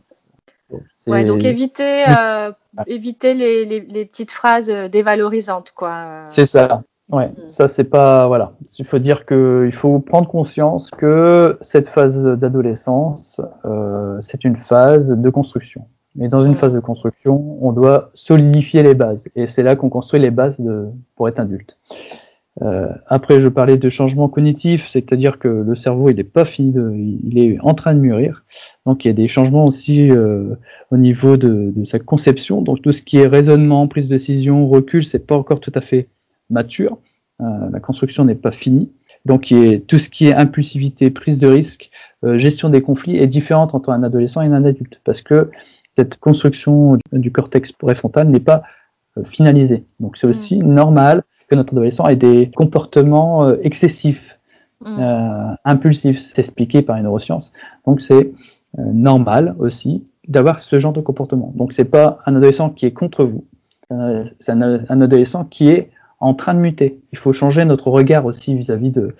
Ouais, 1.07 1.25
donc 1.25 1.43
éviter, 1.43 2.03
euh, 2.07 2.51
éviter 2.87 3.33
les, 3.33 3.65
les, 3.65 3.81
les, 3.81 4.05
petites 4.05 4.31
phrases 4.31 4.69
euh, 4.69 4.87
dévalorisantes, 4.87 5.71
quoi. 5.75 6.21
C'est 6.23 6.45
ça. 6.45 6.83
Ouais, 7.09 7.27
mm. 7.27 7.47
ça 7.47 7.67
c'est 7.67 7.83
pas 7.83 8.27
voilà. 8.27 8.53
Il 8.79 8.85
faut 8.85 8.99
dire 8.99 9.25
que 9.25 9.65
il 9.67 9.75
faut 9.75 9.99
prendre 9.99 10.27
conscience 10.27 10.89
que 10.89 11.57
cette 11.61 11.87
phase 11.87 12.23
d'adolescence, 12.23 13.41
euh, 13.65 14.17
c'est 14.21 14.43
une 14.45 14.55
phase 14.55 15.09
de 15.09 15.29
construction. 15.29 15.85
Mais 16.15 16.27
dans 16.27 16.45
une 16.45 16.53
mm. 16.53 16.57
phase 16.57 16.73
de 16.73 16.79
construction, 16.79 17.57
on 17.61 17.73
doit 17.73 18.11
solidifier 18.13 18.83
les 18.83 18.93
bases, 18.93 19.27
et 19.35 19.47
c'est 19.47 19.63
là 19.63 19.75
qu'on 19.75 19.89
construit 19.89 20.19
les 20.19 20.31
bases 20.31 20.59
de, 20.59 20.87
pour 21.15 21.27
être 21.27 21.39
adulte. 21.39 21.77
Euh, 22.61 22.89
après, 23.07 23.41
je 23.41 23.47
parlais 23.47 23.77
de 23.77 23.89
changement 23.89 24.29
cognitif, 24.29 24.87
c'est-à-dire 24.87 25.39
que 25.39 25.47
le 25.47 25.75
cerveau, 25.75 26.09
il 26.09 26.17
n'est 26.17 26.23
pas 26.23 26.45
fini, 26.45 26.71
de, 26.71 26.93
il 26.95 27.39
est 27.39 27.59
en 27.61 27.73
train 27.73 27.95
de 27.95 27.99
mûrir. 27.99 28.43
Donc, 28.85 29.03
il 29.03 29.07
y 29.07 29.11
a 29.11 29.13
des 29.13 29.27
changements 29.27 29.65
aussi 29.65 30.11
euh, 30.11 30.55
au 30.91 30.97
niveau 30.97 31.35
de, 31.35 31.73
de, 31.75 31.83
sa 31.83 31.99
conception. 31.99 32.61
Donc, 32.61 32.81
tout 32.81 32.91
ce 32.91 33.01
qui 33.01 33.17
est 33.17 33.27
raisonnement, 33.27 33.87
prise 33.87 34.07
de 34.07 34.13
décision, 34.13 34.67
recul, 34.67 35.03
c'est 35.03 35.25
pas 35.25 35.35
encore 35.35 35.61
tout 35.61 35.71
à 35.73 35.81
fait 35.81 36.09
mature. 36.49 36.99
Euh, 37.41 37.45
la 37.71 37.79
construction 37.79 38.23
n'est 38.25 38.35
pas 38.35 38.51
finie. 38.51 38.91
Donc, 39.25 39.49
il 39.49 39.65
y 39.65 39.75
a 39.75 39.79
tout 39.79 39.97
ce 39.97 40.09
qui 40.09 40.27
est 40.27 40.33
impulsivité, 40.33 41.09
prise 41.09 41.39
de 41.39 41.47
risque, 41.47 41.89
gestion 42.35 42.69
des 42.69 42.81
conflits 42.81 43.17
est 43.17 43.27
différente 43.27 43.73
entre 43.75 43.89
un 43.89 44.03
adolescent 44.03 44.41
et 44.41 44.47
un 44.47 44.63
adulte, 44.63 45.01
parce 45.03 45.21
que 45.21 45.49
cette 45.95 46.17
construction 46.17 46.97
du 47.11 47.31
cortex 47.31 47.73
préfrontal 47.73 48.29
n'est 48.29 48.39
pas 48.39 48.63
finalisée. 49.25 49.83
Donc, 49.99 50.17
c'est 50.17 50.27
mmh. 50.27 50.29
aussi 50.29 50.57
normal 50.59 51.23
que 51.53 51.57
notre 51.57 51.73
adolescent 51.73 52.07
ait 52.07 52.15
des 52.15 52.51
comportements 52.55 53.45
euh, 53.45 53.57
excessifs. 53.61 54.37
mm. 54.81 54.99
euh, 54.99 55.55
impulsif. 55.65 56.19
C'est 56.19 56.39
expliqué 56.39 56.81
par 56.81 56.97
les 56.97 57.03
neurosciences. 57.03 57.53
Donc 57.85 58.01
c'est 58.01 58.33
euh, 58.79 58.81
normal 58.93 59.55
aussi 59.59 60.03
d'avoir 60.27 60.59
ce 60.59 60.79
genre 60.79 60.93
de 60.93 61.01
comportement. 61.01 61.53
Donc 61.55 61.73
c'est 61.73 61.85
pas 61.85 62.19
un 62.25 62.35
adolescent 62.35 62.69
qui 62.69 62.85
est 62.85 62.91
contre 62.93 63.25
vous, 63.25 63.45
c'est 64.39 64.51
un, 64.51 65.01
adolescent 65.01 65.43
qui 65.43 65.69
est 65.69 65.91
en 66.19 66.33
train 66.33 66.55
de 66.55 66.59
muter. 66.59 66.99
Il 67.11 67.19
faut 67.19 67.33
changer 67.33 67.63
notre 67.65 67.89
regard 67.91 68.25
aussi 68.25 68.55
vis-à-vis 68.55 68.89
de, 68.89 69.15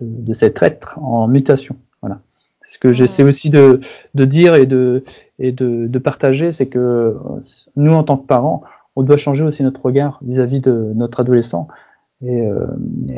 de, 0.00 0.34
cet 0.34 0.62
être 0.62 0.98
en 0.98 1.28
mutation. 1.28 1.76
Voilà. 2.02 2.18
Ce 2.66 2.76
que 2.78 2.92
j'essaie 2.92 3.22
aussi 3.22 3.48
de, 3.48 3.80
de, 4.14 4.24
dire 4.26 4.54
et 4.54 4.66
de, 4.66 5.04
et 5.38 5.52
de, 5.52 5.86
de 5.86 5.98
partager, 5.98 6.52
c'est 6.52 6.66
que 6.66 7.16
nous, 7.76 7.94
en 7.94 8.02
tant 8.02 8.18
que 8.18 8.26
parents, 8.26 8.62
on 8.98 9.02
doit 9.02 9.16
changer 9.16 9.44
aussi 9.44 9.62
notre 9.62 9.84
regard 9.84 10.18
vis-à-vis 10.22 10.60
de 10.60 10.92
notre 10.94 11.20
adolescent. 11.20 11.68
Et, 12.20 12.40
euh, 12.40 12.66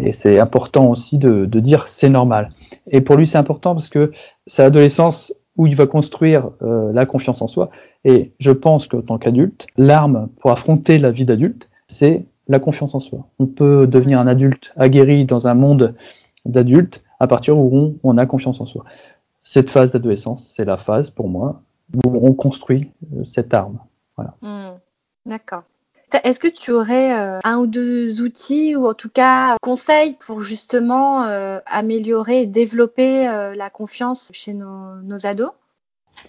et 0.03 0.13
c'est 0.13 0.39
important 0.39 0.91
aussi 0.91 1.17
de, 1.17 1.47
de 1.47 1.61
dire 1.61 1.89
c'est 1.89 2.11
normal. 2.11 2.51
Et 2.91 3.01
pour 3.01 3.17
lui, 3.17 3.27
c'est 3.27 3.39
important 3.39 3.75
parce 3.75 3.89
que 3.89 4.13
sa 4.47 4.67
adolescence 4.67 5.33
où 5.57 5.67
il 5.67 5.77
va 5.77 5.87
construire 5.87 6.51
euh, 6.63 6.93
la 6.93 7.07
confiance 7.07 7.43
en 7.43 7.47
soi. 7.47 7.71
Et 8.05 8.33
je 8.39 8.51
pense 8.51 8.87
qu'en 8.87 9.03
tant 9.03 9.19
qu'adulte, 9.19 9.67
l'arme 9.77 10.29
pour 10.41 10.51
affronter 10.51 10.99
la 10.99 11.11
vie 11.11 11.25
d'adulte, 11.25 11.69
c'est 11.87 12.25
la 12.49 12.59
confiance 12.59 12.95
en 12.95 13.01
soi. 13.01 13.27
On 13.39 13.47
peut 13.47 13.87
devenir 13.87 14.21
un 14.21 14.27
adulte 14.27 14.73
aguerri 14.77 15.25
dans 15.25 15.47
un 15.47 15.55
monde 15.55 15.95
d'adulte 16.47 17.03
à 17.21 17.27
partir 17.27 17.59
où 17.59 17.99
on, 18.03 18.19
a 18.19 18.27
confiance 18.27 18.61
en 18.61 18.67
soi. 18.67 18.85
Cette 19.43 19.71
phase 19.71 19.93
d'adolescence, 19.93 20.53
c'est 20.55 20.65
la 20.65 20.79
phase 20.79 21.11
pour 21.11 21.29
moi 21.29 21.63
où 22.05 22.27
on 22.27 22.33
construit 22.33 22.91
euh, 23.15 23.25
cette 23.25 23.53
arme. 23.53 23.79
Voilà. 24.17 24.35
Hmm. 24.41 24.79
D'accord. 25.27 25.65
Est-ce 26.25 26.41
que 26.41 26.49
tu 26.49 26.73
aurais 26.73 27.19
euh, 27.19 27.39
un 27.45 27.59
ou 27.59 27.67
deux 27.67 28.23
outils 28.23 28.77
ou 28.77 28.87
en 28.87 28.95
tout 28.95 29.11
cas 29.11 29.57
conseils 29.63 30.17
pour 30.25 30.43
justement 30.43 31.25
euh, 31.25 31.59
améliorer 31.67 32.43
et 32.43 32.47
développer 32.47 33.25
la 33.25 33.71
confiance 33.71 34.31
chez 34.33 34.53
nos, 34.53 35.27
ados? 35.27 35.51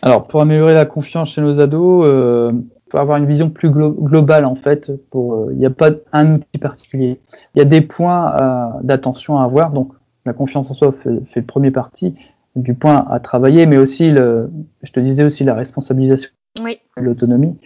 Alors 0.02 0.28
pour 0.28 0.42
améliorer 0.42 0.74
la 0.74 0.86
confiance 0.86 1.32
chez 1.32 1.42
nos 1.42 1.60
ados, 1.60 2.64
pour 2.90 3.00
avoir 3.00 3.18
une 3.18 3.26
vision 3.26 3.50
plus 3.50 3.70
globale 3.70 4.46
en 4.46 4.56
fait. 4.56 4.92
Pour 5.10 5.52
il 5.52 5.58
n'y 5.58 5.66
a 5.66 5.70
pas 5.72 5.92
un 6.14 6.36
outil 6.36 6.58
particulier. 6.60 7.20
Il 7.56 7.60
y 7.60 7.62
a 7.62 7.66
des 7.66 7.82
points 7.82 8.80
d'attention 8.84 9.38
à 9.38 9.44
avoir. 9.44 9.72
Donc 9.72 9.94
la 10.26 10.34
confiance 10.34 10.70
en 10.70 10.74
soi 10.74 10.94
fait, 11.04 11.10
fait 11.34 11.42
premier 11.42 11.72
partie 11.72 12.16
du 12.56 12.74
point 12.74 13.06
à 13.10 13.20
travailler, 13.20 13.66
mais 13.66 13.78
aussi, 13.78 14.12
le, 14.12 14.50
je 14.84 14.92
te 14.92 15.00
disais 15.00 15.24
aussi 15.24 15.44
la 15.44 15.54
responsabilisation, 15.54 16.30
oui. 16.62 16.80
l'autonomie. 16.98 17.58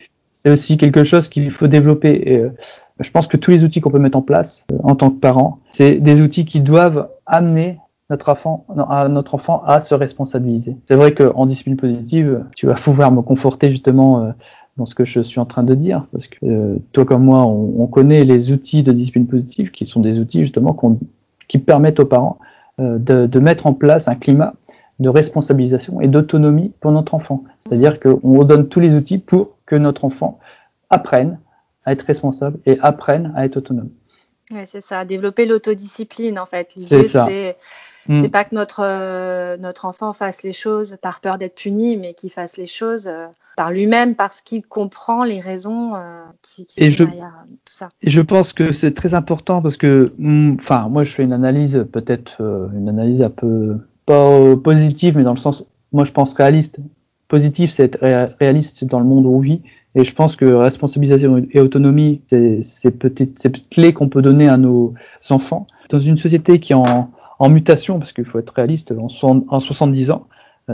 C'est 0.46 0.52
aussi 0.52 0.78
quelque 0.78 1.04
chose 1.04 1.28
qu'il 1.28 1.50
faut 1.50 1.66
développer. 1.66 2.24
Euh, 2.28 2.50
je 3.00 3.10
pense 3.10 3.25
que 3.25 3.36
tous 3.36 3.50
les 3.50 3.64
outils 3.64 3.82
qu'on 3.82 3.90
peut 3.90 3.98
mettre 3.98 4.18
en 4.18 4.22
place 4.22 4.64
euh, 4.72 4.78
en 4.84 4.96
tant 4.96 5.10
que 5.10 5.20
parent, 5.20 5.58
c'est 5.72 5.96
des 5.96 6.22
outils 6.22 6.46
qui 6.46 6.60
doivent 6.60 7.10
amener 7.25 7.80
notre 8.12 8.30
enfant, 8.30 9.64
à 9.66 9.82
se 9.82 9.96
responsabiliser. 9.96 10.78
C'est 10.86 10.96
vrai 10.96 11.16
qu'en 11.16 11.48
discipline 11.48 11.78
positive, 11.78 12.46
tu 12.56 12.68
vas 12.68 12.75
pouvoir 12.75 13.12
me 13.12 13.24
conforter 13.24 13.72
justement 13.72 14.22
euh, 14.22 14.32
dans 14.78 14.86
ce 14.86 14.94
que 14.94 15.04
je 15.04 15.22
suis 15.22 15.40
en 15.40 15.48
train 15.48 15.64
de 15.64 15.74
dire, 15.74 16.06
parce 16.12 16.28
que 16.28 16.78
toi 16.92 17.06
comme 17.06 17.24
moi, 17.24 17.44
on, 17.48 17.82
on, 17.82 17.88
connaît 17.88 18.24
les 18.24 18.52
outils 18.52 18.84
de 18.84 18.92
discipline 18.92 19.25
positive, 19.25 19.72
qui 19.72 19.88
sont 19.88 20.02
des 20.02 20.20
outils 20.20 20.42
justement 20.42 20.78
qui 21.48 21.58
permettent 21.58 22.00
aux 22.00 22.06
parents 22.06 22.38
de, 22.78 23.40
mettre 23.40 23.66
en 23.66 23.74
place 23.74 24.08
un 24.08 24.16
climat 24.16 24.54
de 25.00 25.10
responsabilisation 25.10 26.02
et 26.02 26.08
d'autonomie 26.08 26.74
pour 26.80 26.92
notre 26.92 27.14
enfant. 27.14 27.44
C'est-à-dire 27.66 28.00
qu'on 28.00 28.44
donne 28.44 28.70
tous 28.70 28.80
les 28.80 28.94
outils 28.94 29.18
pour 29.18 29.58
que 29.66 29.75
notre 29.75 30.06
enfant 30.06 30.40
apprenne 30.90 31.40
à 31.84 31.94
être 31.94 32.04
responsable 32.04 32.60
et 32.66 32.78
apprenne 32.82 33.34
à 33.36 33.46
être 33.46 33.58
autonome. 33.58 33.90
Ouais, 34.52 34.66
c'est 34.66 34.82
ça, 34.82 35.06
développer 35.06 35.46
l'autodiscipline 35.46 36.40
en 36.40 36.46
fait. 36.46 36.75
L'idée 36.75 37.04
c'est 37.04 37.58
Mm. 38.08 38.16
C'est 38.18 38.30
pas 38.30 38.44
que 38.44 38.54
notre 38.54 38.82
euh, 38.84 39.58
notre 39.58 39.86
enfant 39.86 40.14
fasse 40.14 40.44
les 40.44 40.54
choses 40.54 40.98
par 41.02 41.22
peur 41.22 41.38
d'être 41.38 41.56
puni, 41.56 41.98
mais 41.98 42.14
qu'il 42.14 42.30
fasse 42.30 42.58
les 42.58 42.68
choses 42.68 43.08
euh, 43.08 43.25
par 43.58 43.72
lui-même 43.72 44.16
parce 44.16 44.42
qu'il 44.42 44.64
comprend 44.64 45.24
les 45.24 45.40
raisons 45.40 45.96
euh, 45.96 46.22
qui, 46.42 46.66
qui 46.66 46.92
sont 46.92 47.06
derrière 47.06 47.46
tout 47.66 47.74
ça. 47.74 47.90
Et 48.04 48.12
je 48.12 48.22
pense 48.22 48.54
que 48.54 48.72
c'est 48.72 48.94
très 48.94 49.16
important 49.16 49.62
parce 49.62 49.78
que, 49.78 50.14
mm, 50.20 50.58
enfin, 50.60 50.88
moi 50.90 51.04
je 51.04 51.14
fais 51.14 51.24
une 51.24 51.34
analyse 51.34 51.86
peut-être 51.92 52.42
une 52.75 52.90
analyse 52.90 53.22
un 53.22 53.32
peu 53.32 53.78
pas 54.05 54.55
positive, 54.57 55.17
mais 55.17 55.24
dans 55.24 55.33
le 55.33 55.39
sens, 55.39 55.63
moi 55.91 56.03
je 56.03 56.12
pense 56.12 56.33
réaliste. 56.33 56.79
Positif, 57.27 57.71
c'est 57.71 57.83
être 57.83 58.35
réaliste 58.39 58.85
dans 58.85 59.00
le 59.00 59.05
monde 59.05 59.25
où 59.25 59.29
on 59.29 59.39
vit. 59.39 59.62
Et 59.95 60.03
je 60.03 60.13
pense 60.13 60.35
que 60.35 60.45
responsabilisation 60.45 61.45
et 61.51 61.59
autonomie, 61.62 62.21
c'est 62.27 62.62
ces 62.63 62.91
petites 62.91 63.69
clés 63.69 63.93
qu'on 63.93 64.09
peut 64.09 64.21
donner 64.21 64.47
à 64.47 64.57
nos 64.57 64.93
enfants. 65.29 65.67
Dans 65.89 66.00
une 66.00 66.17
société 66.17 66.59
qui 66.59 66.74
est 66.74 66.75
en, 66.75 67.09
en 67.39 67.50
mutation, 67.50 68.00
parce 68.00 68.13
qu'il 68.13 68.25
faut 68.25 68.39
être 68.39 68.53
réaliste, 68.53 68.93
en, 68.97 69.59
70 69.59 70.12
ans, 70.12 70.27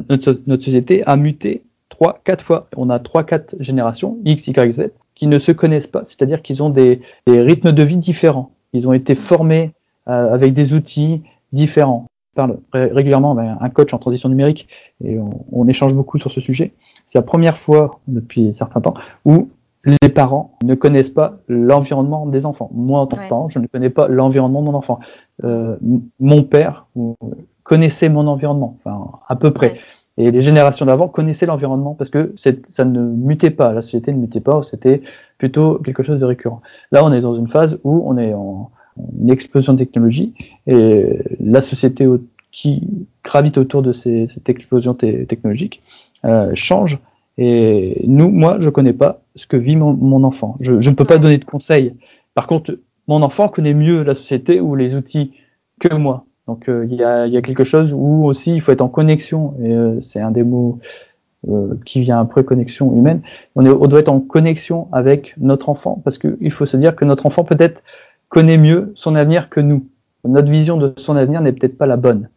notre, 0.10 0.40
société 0.62 1.04
a 1.06 1.18
muté 1.18 1.64
trois, 1.90 2.20
quatre 2.24 2.44
fois. 2.44 2.68
On 2.76 2.90
a 2.90 3.00
trois, 3.00 3.24
quatre 3.24 3.56
générations, 3.60 4.18
X, 4.26 4.48
Y, 4.48 4.72
Z, 4.72 4.92
qui 5.16 5.28
ne 5.28 5.40
se 5.40 5.52
connaissent 5.52 5.88
pas, 5.88 6.04
c'est-à-dire 6.04 6.42
qu'ils 6.42 6.64
ont 6.64 6.70
des, 6.70 7.02
rythmes 7.28 7.72
de 7.72 7.84
vie 7.84 7.98
différents. 7.98 8.52
Ils 8.74 8.88
ont 8.88 8.94
été 8.94 9.16
formés 9.16 9.72
euh, 10.08 10.34
avec 10.34 10.54
des 10.54 10.74
outils 10.74 11.22
différents. 11.52 12.06
Je 12.32 12.36
parle 12.36 12.60
régulièrement 12.72 13.38
avec 13.38 13.52
un 13.60 13.70
coach 13.70 13.94
en 13.94 13.98
transition 13.98 14.30
numérique 14.30 14.70
et 15.04 15.20
on, 15.52 15.68
échange 15.68 15.94
beaucoup 15.94 16.18
sur 16.18 16.32
ce 16.32 16.40
sujet. 16.40 16.72
C'est 17.08 17.20
la 17.20 17.24
première 17.24 17.58
fois 17.58 18.00
depuis 18.08 18.48
un 18.48 18.54
certain 18.54 18.80
temps 18.80 18.94
où 19.26 19.50
les 19.84 20.10
parents 20.10 20.58
ne 20.64 20.74
connaissent 20.76 21.10
pas 21.10 21.40
l'environnement 21.50 22.26
des 22.26 22.46
enfants. 22.46 22.70
Moi, 22.74 23.02
en 23.02 23.08
tant 23.08 23.18
que 23.18 23.28
parent, 23.28 23.50
je 23.50 23.60
ne 23.60 23.68
connais 23.68 23.90
pas 23.90 24.08
l'environnement 24.08 24.62
de 24.62 24.68
mon 24.68 24.76
enfant. 24.76 25.02
Euh, 25.44 25.76
mon 26.22 26.44
père 26.44 26.88
connaissait 27.64 28.08
mon 28.08 28.28
environnement, 28.28 28.78
enfin 28.80 29.12
à 29.28 29.36
peu 29.36 29.52
près. 29.52 29.80
Et 30.16 30.32
les 30.32 30.42
générations 30.42 30.86
d'avant 30.86 31.10
connaissaient 31.10 31.46
l'environnement 31.46 31.96
parce 31.96 32.10
que 32.10 32.34
ça 32.38 32.86
ne 32.86 33.02
mutait 33.02 33.50
pas, 33.50 33.74
la 33.74 33.82
société 33.82 34.14
ne 34.14 34.20
mutait 34.20 34.40
pas, 34.40 34.64
c'était 34.64 35.02
plutôt 35.38 35.80
quelque 35.80 36.04
chose 36.04 36.20
de 36.20 36.26
récurrent. 36.26 36.62
Là, 36.94 37.04
on 37.04 37.12
est 37.12 37.22
dans 37.22 37.36
une 37.36 37.50
phase 37.50 37.78
où 37.84 38.04
on 38.06 38.18
est 38.18 38.34
en, 38.34 38.72
une 38.98 39.30
explosion 39.30 39.74
de 39.74 39.80
technologie 39.80 40.34
et 40.68 41.20
la 41.40 41.62
société 41.62 42.08
qui 42.52 43.08
gravite 43.24 43.58
autour 43.58 43.82
de 43.82 43.94
ces, 43.94 44.28
cette 44.34 44.50
explosion 44.50 44.94
technologique 44.94 45.82
euh, 46.26 46.52
change 46.54 47.00
et 47.38 48.04
nous, 48.08 48.30
moi, 48.30 48.58
je 48.60 48.70
connais 48.70 48.94
pas 48.94 49.22
ce 49.36 49.48
que 49.48 49.58
vit 49.58 49.76
mon, 49.76 50.24
enfant. 50.24 50.58
Je, 50.60 50.74
ne 50.74 50.96
peux 50.96 51.06
pas 51.06 51.18
donner 51.18 51.38
de 51.38 51.46
conseils. 51.46 51.94
Par 52.36 52.48
contre, 52.48 52.78
mon 53.08 53.22
enfant 53.22 53.48
connaît 53.48 53.74
mieux 53.74 54.04
la 54.04 54.16
société 54.16 54.60
ou 54.60 54.76
les 54.76 54.96
outils 54.96 55.34
que 55.80 55.94
moi. 55.96 56.26
Donc 56.48 56.70
euh, 56.70 56.86
il 56.90 56.96
y, 56.96 57.04
a, 57.04 57.28
y, 57.28 57.38
a, 57.38 57.42
quelque 57.42 57.64
chose 57.64 57.94
où 57.94 58.26
aussi 58.26 58.54
il 58.54 58.62
faut 58.62 58.72
être 58.72 58.82
en 58.82 58.90
connexion. 58.90 59.56
Et 59.64 59.72
euh, 59.72 60.02
c'est 60.02 60.20
un 60.20 60.32
des 60.32 60.44
mots 60.44 60.80
euh, 61.50 61.74
qui 61.86 62.02
vient 62.02 62.20
après 62.20 62.44
connexion 62.44 62.94
humaine. 62.96 63.22
On, 63.56 63.66
est, 63.66 63.70
on 63.70 63.88
doit 63.88 64.00
être 64.02 64.10
en 64.10 64.20
connexion 64.20 64.88
avec 64.92 65.34
notre 65.38 65.70
enfant 65.70 66.02
parce 66.04 66.18
qu'il 66.18 66.52
faut 66.52 66.66
se 66.66 66.78
dire 66.78 66.96
que 66.96 67.06
notre 67.06 67.26
enfant 67.26 67.44
peut-être 67.44 67.82
connaît 68.32 68.58
mieux 68.58 68.92
son 68.96 69.14
avenir 69.14 69.50
que 69.50 69.60
nous. 69.60 69.86
Notre 70.24 70.50
vision 70.50 70.78
de 70.78 70.94
son 70.98 71.16
avenir 71.16 71.42
n'est 71.42 71.52
peut-être 71.52 71.78
pas 71.78 71.86
la 71.86 71.98
bonne. 71.98 72.30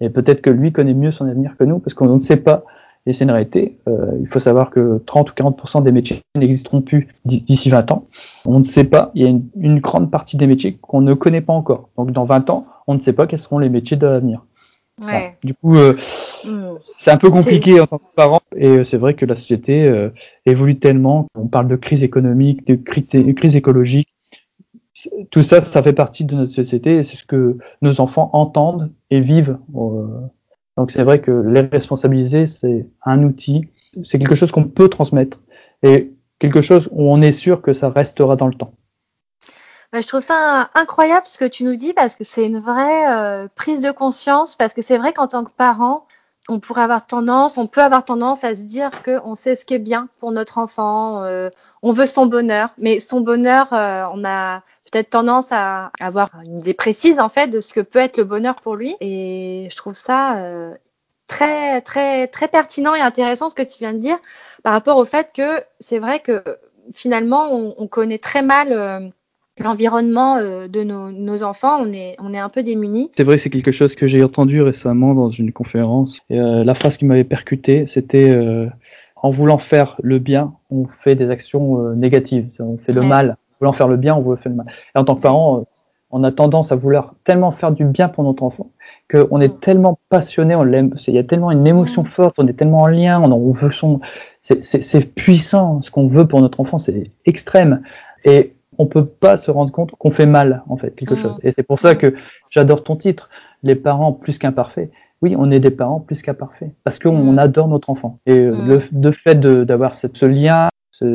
Et 0.00 0.10
peut-être 0.10 0.42
que 0.42 0.50
lui 0.50 0.72
connaît 0.72 0.94
mieux 0.94 1.12
son 1.12 1.26
avenir 1.26 1.56
que 1.56 1.62
nous 1.62 1.78
parce 1.78 1.94
qu'on 1.94 2.16
ne 2.16 2.20
sait 2.20 2.38
pas 2.38 2.64
et 3.04 3.12
c'est 3.12 3.24
une 3.24 3.30
réalité. 3.30 3.78
Euh, 3.88 4.12
il 4.20 4.26
faut 4.26 4.38
savoir 4.40 4.70
que 4.70 5.02
30 5.06 5.30
ou 5.30 5.34
40% 5.34 5.82
des 5.82 5.92
métiers 5.92 6.22
n'existeront 6.36 6.80
plus 6.80 7.08
d'ici 7.24 7.68
20 7.68 7.90
ans. 7.90 8.06
On 8.44 8.58
ne 8.58 8.64
sait 8.64 8.84
pas. 8.84 9.10
Il 9.14 9.22
y 9.22 9.26
a 9.26 9.28
une, 9.28 9.80
grande 9.80 10.10
partie 10.10 10.36
des 10.36 10.46
métiers 10.46 10.78
qu'on 10.80 11.00
ne 11.00 11.14
connaît 11.14 11.40
pas 11.40 11.52
encore. 11.52 11.90
Donc 11.98 12.12
dans 12.12 12.24
20 12.24 12.50
ans, 12.50 12.66
on 12.86 12.94
ne 12.94 13.00
sait 13.00 13.12
pas 13.12 13.26
quels 13.26 13.40
seront 13.40 13.58
les 13.58 13.68
métiers 13.68 13.96
de 13.96 14.06
l'avenir. 14.06 14.42
Ouais. 15.04 15.36
Du 15.42 15.54
coup, 15.54 15.76
euh, 15.76 15.94
hmm. 16.46 16.76
c'est 16.96 17.10
un 17.10 17.16
peu 17.16 17.30
compliqué 17.30 17.80
en 17.80 17.86
tant 17.86 17.98
que 17.98 18.14
parent. 18.14 18.40
Et 18.56 18.68
euh, 18.68 18.84
c'est 18.84 18.98
vrai 18.98 19.14
que 19.14 19.26
la 19.26 19.36
société 19.36 19.84
euh, 19.84 20.10
évolue 20.46 20.78
tellement. 20.78 21.26
On 21.34 21.48
parle 21.48 21.68
de 21.68 21.76
crise 21.76 22.04
économique, 22.04 22.66
de 22.66 22.76
crise 22.76 23.56
écologique. 23.56 24.08
Tout 25.30 25.42
ça, 25.42 25.60
ça 25.60 25.82
fait 25.82 25.92
partie 25.92 26.24
de 26.24 26.34
notre 26.34 26.52
société 26.52 26.96
et 26.96 27.02
c'est 27.02 27.16
ce 27.16 27.24
que 27.24 27.56
nos 27.80 28.00
enfants 28.00 28.30
entendent 28.32 28.92
et 29.10 29.20
vivent 29.20 29.58
donc 30.76 30.90
c'est 30.90 31.02
vrai 31.02 31.20
que 31.20 31.30
les 31.30 31.60
responsabiliser, 31.60 32.46
c'est 32.46 32.86
un 33.04 33.22
outil, 33.22 33.68
c'est 34.04 34.18
quelque 34.18 34.34
chose 34.34 34.50
qu'on 34.52 34.64
peut 34.64 34.88
transmettre 34.88 35.38
et 35.82 36.12
quelque 36.38 36.60
chose 36.60 36.88
où 36.92 37.12
on 37.12 37.20
est 37.20 37.32
sûr 37.32 37.60
que 37.62 37.72
ça 37.74 37.90
restera 37.90 38.36
dans 38.36 38.46
le 38.46 38.54
temps. 38.54 38.72
Bah, 39.92 40.00
je 40.00 40.06
trouve 40.06 40.22
ça 40.22 40.70
incroyable 40.74 41.26
ce 41.26 41.36
que 41.36 41.44
tu 41.44 41.64
nous 41.64 41.76
dis 41.76 41.92
parce 41.92 42.16
que 42.16 42.24
c'est 42.24 42.46
une 42.46 42.58
vraie 42.58 43.10
euh, 43.10 43.48
prise 43.54 43.82
de 43.82 43.90
conscience 43.90 44.56
parce 44.56 44.72
que 44.72 44.80
c'est 44.80 44.96
vrai 44.96 45.12
qu'en 45.12 45.26
tant 45.26 45.44
que 45.44 45.50
parent, 45.50 46.06
on 46.48 46.58
pourrait 46.58 46.82
avoir 46.82 47.06
tendance, 47.06 47.56
on 47.56 47.66
peut 47.66 47.82
avoir 47.82 48.04
tendance 48.04 48.44
à 48.44 48.54
se 48.56 48.62
dire 48.62 49.02
qu'on 49.02 49.34
sait 49.34 49.54
ce 49.54 49.64
qui 49.64 49.74
est 49.74 49.78
bien 49.78 50.08
pour 50.18 50.32
notre 50.32 50.58
enfant, 50.58 51.22
euh, 51.22 51.50
on 51.82 51.92
veut 51.92 52.06
son 52.06 52.26
bonheur, 52.26 52.70
mais 52.78 53.00
son 53.00 53.20
bonheur, 53.20 53.72
euh, 53.72 54.04
on 54.12 54.24
a 54.24 54.62
peut-être 54.90 55.10
tendance 55.10 55.52
à 55.52 55.92
avoir 56.00 56.30
une 56.44 56.58
idée 56.58 56.74
précise 56.74 57.20
en 57.20 57.28
fait 57.28 57.48
de 57.48 57.60
ce 57.60 57.72
que 57.72 57.80
peut 57.80 58.00
être 58.00 58.16
le 58.16 58.24
bonheur 58.24 58.56
pour 58.56 58.74
lui, 58.74 58.96
et 59.00 59.68
je 59.70 59.76
trouve 59.76 59.94
ça 59.94 60.36
euh, 60.38 60.74
très 61.28 61.80
très 61.82 62.26
très 62.26 62.48
pertinent 62.48 62.94
et 62.94 63.00
intéressant 63.00 63.48
ce 63.48 63.54
que 63.54 63.62
tu 63.62 63.78
viens 63.78 63.92
de 63.92 63.98
dire 63.98 64.18
par 64.62 64.72
rapport 64.72 64.96
au 64.96 65.04
fait 65.04 65.32
que 65.32 65.62
c'est 65.80 65.98
vrai 65.98 66.20
que 66.20 66.42
finalement 66.92 67.52
on, 67.52 67.74
on 67.78 67.86
connaît 67.86 68.18
très 68.18 68.42
mal 68.42 69.12
l'environnement 69.62 70.36
de 70.38 70.82
nos, 70.82 71.42
enfants, 71.42 71.78
on 71.80 71.92
est, 71.92 72.16
on 72.20 72.32
est 72.34 72.38
un 72.38 72.48
peu 72.48 72.62
démunis. 72.62 73.10
C'est 73.16 73.24
vrai, 73.24 73.38
c'est 73.38 73.50
quelque 73.50 73.72
chose 73.72 73.94
que 73.94 74.06
j'ai 74.06 74.22
entendu 74.22 74.62
récemment 74.62 75.14
dans 75.14 75.30
une 75.30 75.52
conférence. 75.52 76.20
Et, 76.30 76.36
la 76.38 76.74
phrase 76.74 76.96
qui 76.96 77.04
m'avait 77.04 77.24
percuté, 77.24 77.86
c'était 77.86 78.36
en 79.16 79.30
voulant 79.30 79.58
faire 79.58 79.96
le 80.02 80.18
bien, 80.18 80.54
on 80.70 80.86
fait 80.86 81.14
des 81.14 81.30
actions 81.30 81.94
négatives. 81.94 82.48
On 82.58 82.78
fait 82.78 82.92
le 82.92 83.02
mal. 83.02 83.30
En 83.30 83.54
voulant 83.60 83.72
faire 83.72 83.88
le 83.88 83.96
bien, 83.96 84.14
on 84.14 84.22
veut 84.22 84.36
faire 84.36 84.50
le 84.50 84.56
mal. 84.56 84.66
Et 84.94 84.98
en 84.98 85.04
tant 85.04 85.14
que 85.14 85.20
parent, 85.20 85.66
on 86.10 86.24
a 86.24 86.32
tendance 86.32 86.72
à 86.72 86.76
vouloir 86.76 87.14
tellement 87.24 87.52
faire 87.52 87.72
du 87.72 87.84
bien 87.84 88.08
pour 88.08 88.24
notre 88.24 88.42
enfant 88.42 88.70
qu'on 89.12 89.40
est 89.40 89.60
tellement 89.60 89.98
passionné, 90.08 90.54
on 90.54 90.62
l'aime, 90.62 90.94
il 91.06 91.14
y 91.14 91.18
a 91.18 91.24
tellement 91.24 91.50
une 91.50 91.66
émotion 91.66 92.04
forte, 92.04 92.36
on 92.38 92.46
est 92.46 92.54
tellement 92.54 92.82
en 92.82 92.86
lien, 92.86 93.20
on, 93.20 93.52
veut 93.52 93.70
son, 93.70 94.00
c'est 94.40 95.14
puissant, 95.14 95.82
ce 95.82 95.90
qu'on 95.90 96.06
veut 96.06 96.26
pour 96.26 96.40
notre 96.40 96.60
enfant, 96.60 96.78
c'est 96.78 97.10
extrême. 97.26 97.82
Et 98.24 98.54
on 98.78 98.86
peut 98.86 99.04
pas 99.04 99.36
se 99.36 99.50
rendre 99.50 99.72
compte 99.72 99.92
qu'on 99.92 100.10
fait 100.10 100.26
mal, 100.26 100.62
en 100.68 100.76
fait, 100.76 100.94
quelque 100.94 101.14
mm. 101.14 101.18
chose. 101.18 101.38
Et 101.42 101.52
c'est 101.52 101.62
pour 101.62 101.78
ça 101.78 101.94
que 101.94 102.14
j'adore 102.50 102.84
ton 102.84 102.96
titre, 102.96 103.28
les 103.62 103.74
parents 103.74 104.12
plus 104.12 104.38
qu'imparfaits. 104.38 104.90
Oui, 105.20 105.36
on 105.38 105.50
est 105.50 105.60
des 105.60 105.70
parents 105.70 106.00
plus 106.00 106.22
qu'imparfaits, 106.22 106.70
parce 106.82 106.98
qu'on 106.98 107.38
adore 107.38 107.68
notre 107.68 107.90
enfant. 107.90 108.18
Et 108.26 108.38
euh, 108.38 108.80
le, 108.92 109.12
fait 109.12 109.38
d'avoir 109.38 109.94
ce 109.94 110.26
lien, 110.26 110.68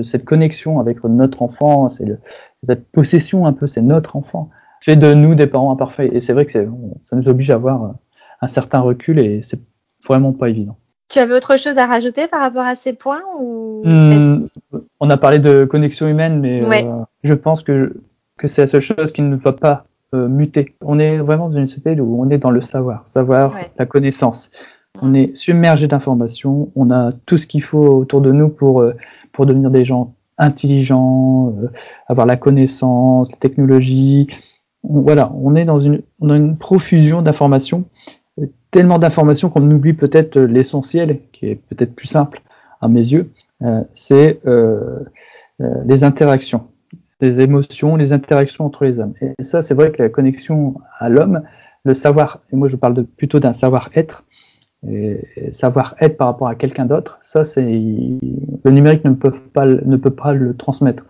cette 0.03 0.25
connexion 0.25 0.79
avec 0.79 1.03
notre 1.03 1.41
enfant, 1.41 1.89
c'est 1.89 2.05
cette 2.63 2.89
possession 2.91 3.45
un 3.45 3.53
peu, 3.53 3.67
c'est 3.67 3.81
notre 3.81 4.15
enfant 4.15 4.49
fait 4.81 4.95
de 4.95 5.13
nous 5.13 5.35
des 5.35 5.47
parents 5.47 5.71
imparfaits. 5.71 6.11
Et 6.13 6.21
c'est 6.21 6.33
vrai 6.33 6.45
que 6.45 6.51
ça 6.51 6.63
nous 6.63 7.27
oblige 7.27 7.51
à 7.51 7.55
avoir 7.55 7.83
euh, 7.83 7.91
un 8.41 8.47
certain 8.47 8.79
recul 8.79 9.19
et 9.19 9.41
c'est 9.43 9.59
vraiment 10.07 10.33
pas 10.33 10.49
évident. 10.49 10.77
Tu 11.09 11.19
avais 11.19 11.33
autre 11.33 11.57
chose 11.57 11.77
à 11.77 11.85
rajouter 11.85 12.27
par 12.27 12.41
rapport 12.41 12.65
à 12.65 12.75
ces 12.75 12.93
points 12.93 13.21
ou 13.39 13.81
hmm, 13.85 14.47
On 14.99 15.09
a 15.09 15.17
parlé 15.17 15.39
de 15.39 15.65
connexion 15.65 16.07
humaine, 16.07 16.39
mais 16.41 16.61
euh, 16.63 17.03
je 17.23 17.33
pense 17.33 17.63
que, 17.63 17.95
que 18.37 18.47
c'est 18.47 18.61
la 18.61 18.67
seule 18.67 18.81
chose 18.81 19.13
qui 19.13 19.21
ne 19.21 19.35
va 19.37 19.53
pas 19.53 19.85
euh, 20.13 20.27
muter. 20.27 20.75
On 20.81 20.99
est 20.99 21.17
vraiment 21.17 21.49
dans 21.49 21.57
une 21.57 21.67
société 21.67 21.99
où 21.99 22.21
on 22.21 22.29
est 22.29 22.37
dans 22.37 22.51
le 22.51 22.61
savoir, 22.61 23.05
savoir, 23.13 23.55
la 23.77 23.85
connaissance. 23.85 24.51
On 25.01 25.13
est 25.13 25.35
submergé 25.37 25.87
d'informations, 25.87 26.71
on 26.75 26.91
a 26.91 27.11
tout 27.25 27.37
ce 27.37 27.47
qu'il 27.47 27.63
faut 27.63 27.87
autour 27.87 28.19
de 28.19 28.31
nous 28.31 28.49
pour, 28.49 28.83
pour 29.31 29.45
devenir 29.45 29.69
des 29.69 29.85
gens 29.85 30.13
intelligents, 30.39 31.53
avoir 32.07 32.25
la 32.25 32.35
connaissance, 32.35 33.31
la 33.31 33.37
technologie, 33.37 34.27
voilà, 34.83 35.31
on 35.35 35.55
est 35.55 35.65
dans 35.65 35.79
une, 35.79 36.01
on 36.19 36.29
a 36.29 36.37
une 36.37 36.57
profusion 36.57 37.21
d'informations, 37.21 37.85
tellement 38.71 38.99
d'informations 38.99 39.49
qu'on 39.49 39.69
oublie 39.71 39.93
peut-être 39.93 40.39
l'essentiel, 40.39 41.19
qui 41.31 41.47
est 41.47 41.55
peut-être 41.55 41.95
plus 41.95 42.07
simple 42.07 42.41
à 42.81 42.87
mes 42.87 43.01
yeux, 43.01 43.31
euh, 43.63 43.83
c'est 43.93 44.39
euh, 44.45 44.99
euh, 45.61 45.73
les 45.85 46.03
interactions, 46.03 46.67
les 47.21 47.39
émotions, 47.39 47.95
les 47.95 48.13
interactions 48.13 48.65
entre 48.65 48.85
les 48.85 48.99
hommes. 48.99 49.13
Et 49.21 49.43
ça, 49.43 49.61
c'est 49.61 49.73
vrai 49.73 49.91
que 49.91 50.01
la 50.01 50.09
connexion 50.09 50.75
à 50.99 51.09
l'homme, 51.09 51.41
le 51.83 51.93
savoir, 51.93 52.41
et 52.51 52.55
moi 52.55 52.67
je 52.67 52.75
parle 52.75 52.93
de, 52.93 53.01
plutôt 53.01 53.39
d'un 53.39 53.53
savoir-être, 53.53 54.23
savoir-être 55.51 56.17
par 56.17 56.27
rapport 56.27 56.47
à 56.47 56.55
quelqu'un 56.55 56.85
d'autre, 56.85 57.19
ça 57.25 57.43
c'est 57.43 57.63
le 57.63 58.71
numérique 58.71 59.03
ne 59.03 59.13
peut 59.15 59.33
pas 59.53 59.65
ne 59.65 59.97
peut 59.97 60.11
pas 60.11 60.33
le 60.33 60.55
transmettre. 60.55 61.03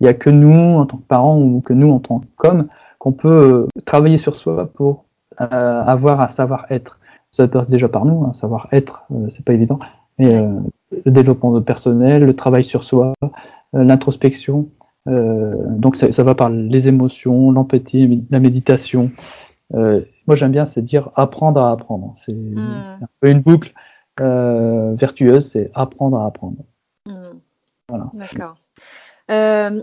Il 0.00 0.04
n'y 0.04 0.08
a 0.08 0.14
que 0.14 0.30
nous, 0.30 0.78
en 0.78 0.86
tant 0.86 0.98
que 0.98 1.06
parents, 1.06 1.40
ou 1.40 1.60
que 1.60 1.72
nous, 1.72 1.90
en 1.90 1.98
tant 1.98 2.22
qu'hommes, 2.36 2.68
qu'on 2.98 3.12
peut 3.12 3.28
euh, 3.28 3.82
travailler 3.84 4.18
sur 4.18 4.38
soi 4.38 4.70
pour 4.74 5.04
euh, 5.40 5.82
avoir 5.82 6.20
un 6.20 6.28
savoir-être. 6.28 6.98
Ça 7.30 7.46
passe 7.46 7.68
déjà 7.68 7.88
par 7.88 8.04
nous, 8.04 8.24
un 8.24 8.32
savoir-être, 8.32 9.04
euh, 9.12 9.28
c'est 9.30 9.44
pas 9.44 9.52
évident, 9.52 9.78
mais 10.18 10.34
le 11.04 11.10
développement 11.10 11.52
de 11.52 11.60
personnel, 11.60 12.24
le 12.24 12.34
travail 12.34 12.64
sur 12.64 12.82
soi, 12.82 13.12
l'introspection. 13.72 14.68
donc 15.06 15.96
ça, 15.96 16.10
ça, 16.10 16.24
va 16.24 16.34
par 16.34 16.48
les 16.48 16.88
émotions, 16.88 17.52
l'empathie, 17.52 18.24
la 18.30 18.40
méditation. 18.40 19.12
moi 19.72 20.34
j'aime 20.34 20.50
bien, 20.50 20.66
c'est 20.66 20.82
dire 20.82 21.10
apprendre 21.14 21.60
à 21.60 21.70
apprendre. 21.70 22.16
C'est 22.24 22.32
hmm. 22.32 22.98
un 23.02 23.08
peu 23.20 23.30
une 23.30 23.42
boucle 23.42 23.72
vertueuse, 24.18 25.50
c'est 25.50 25.70
apprendre 25.74 26.18
à 26.18 26.26
apprendre. 26.26 26.64
Hmm. 27.06 27.38
Voilà. 27.88 28.10
D'accord. 28.14 28.56
Euh, 29.30 29.82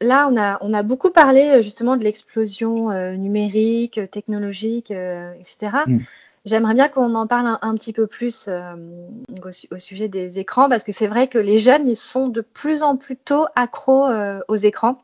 là, 0.00 0.28
on 0.30 0.36
a, 0.36 0.58
on 0.60 0.72
a 0.74 0.82
beaucoup 0.82 1.10
parlé 1.10 1.48
euh, 1.48 1.62
justement 1.62 1.96
de 1.96 2.04
l'explosion 2.04 2.90
euh, 2.90 3.14
numérique, 3.14 4.00
technologique, 4.10 4.90
etc. 4.90 5.78
Mm. 5.86 5.98
J'aimerais 6.44 6.74
bien 6.74 6.88
qu'on 6.88 7.14
en 7.14 7.26
parle 7.26 7.58
un, 7.60 7.74
petit 7.74 7.92
peu 7.92 8.06
plus 8.06 8.48
au, 8.48 9.78
sujet 9.78 10.08
des 10.08 10.38
écrans, 10.38 10.68
parce 10.68 10.82
que 10.82 10.92
c'est 10.92 11.06
vrai 11.06 11.26
que 11.26 11.38
les 11.38 11.58
jeunes, 11.58 11.86
ils 11.86 11.96
sont 11.96 12.28
de 12.28 12.40
plus 12.40 12.82
en 12.82 12.96
plus 12.96 13.16
tôt 13.16 13.46
accros 13.54 14.08
aux 14.46 14.56
écrans. 14.56 15.02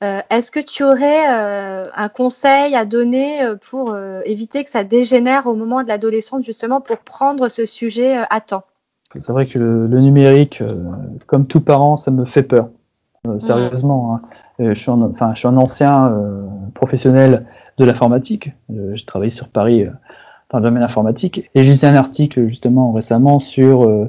Est-ce 0.00 0.50
que 0.50 0.60
tu 0.60 0.82
aurais 0.82 1.26
un 1.26 2.08
conseil 2.08 2.74
à 2.74 2.86
donner 2.86 3.40
pour 3.68 3.94
éviter 4.24 4.64
que 4.64 4.70
ça 4.70 4.82
dégénère 4.82 5.46
au 5.46 5.56
moment 5.56 5.82
de 5.82 5.88
l'adolescence, 5.88 6.46
justement, 6.46 6.80
pour 6.80 6.98
prendre 6.98 7.48
ce 7.50 7.66
sujet 7.66 8.24
à 8.30 8.40
temps? 8.40 8.64
C'est 9.12 9.32
vrai 9.32 9.46
que 9.46 9.58
le 9.58 10.00
numérique, 10.00 10.62
comme 11.26 11.46
tout 11.46 11.60
parent, 11.60 11.98
ça 11.98 12.10
me 12.10 12.24
fait 12.24 12.44
peur. 12.44 12.70
Euh, 13.28 13.40
sérieusement. 13.40 14.14
Hein. 14.14 14.22
Euh, 14.60 14.74
je, 14.74 14.80
suis 14.80 14.90
un, 14.90 15.02
enfin, 15.02 15.32
je 15.34 15.40
suis 15.40 15.48
un 15.48 15.56
ancien 15.56 16.08
euh, 16.08 16.42
professionnel 16.74 17.46
de 17.78 17.84
l'informatique. 17.84 18.50
J'ai 18.70 19.04
travaillé 19.04 19.30
sur 19.30 19.48
Paris 19.48 19.84
dans 20.50 20.58
le 20.58 20.64
domaine 20.64 20.82
informatique. 20.82 21.50
Et 21.54 21.62
j'ai 21.62 21.72
lu 21.72 21.78
un 21.82 21.94
article 21.94 22.48
justement 22.48 22.92
récemment 22.92 23.38
sur 23.38 24.08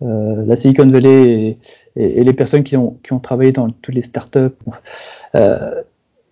la 0.00 0.54
Silicon 0.54 0.88
Valley 0.88 1.58
et, 1.96 2.22
les 2.22 2.32
personnes 2.32 2.62
qui 2.62 2.76
ont, 2.76 2.96
qui 3.02 3.12
ont 3.12 3.18
travaillé 3.18 3.50
dans 3.50 3.70
toutes 3.70 3.96
les 3.96 4.02
startups. 4.02 4.54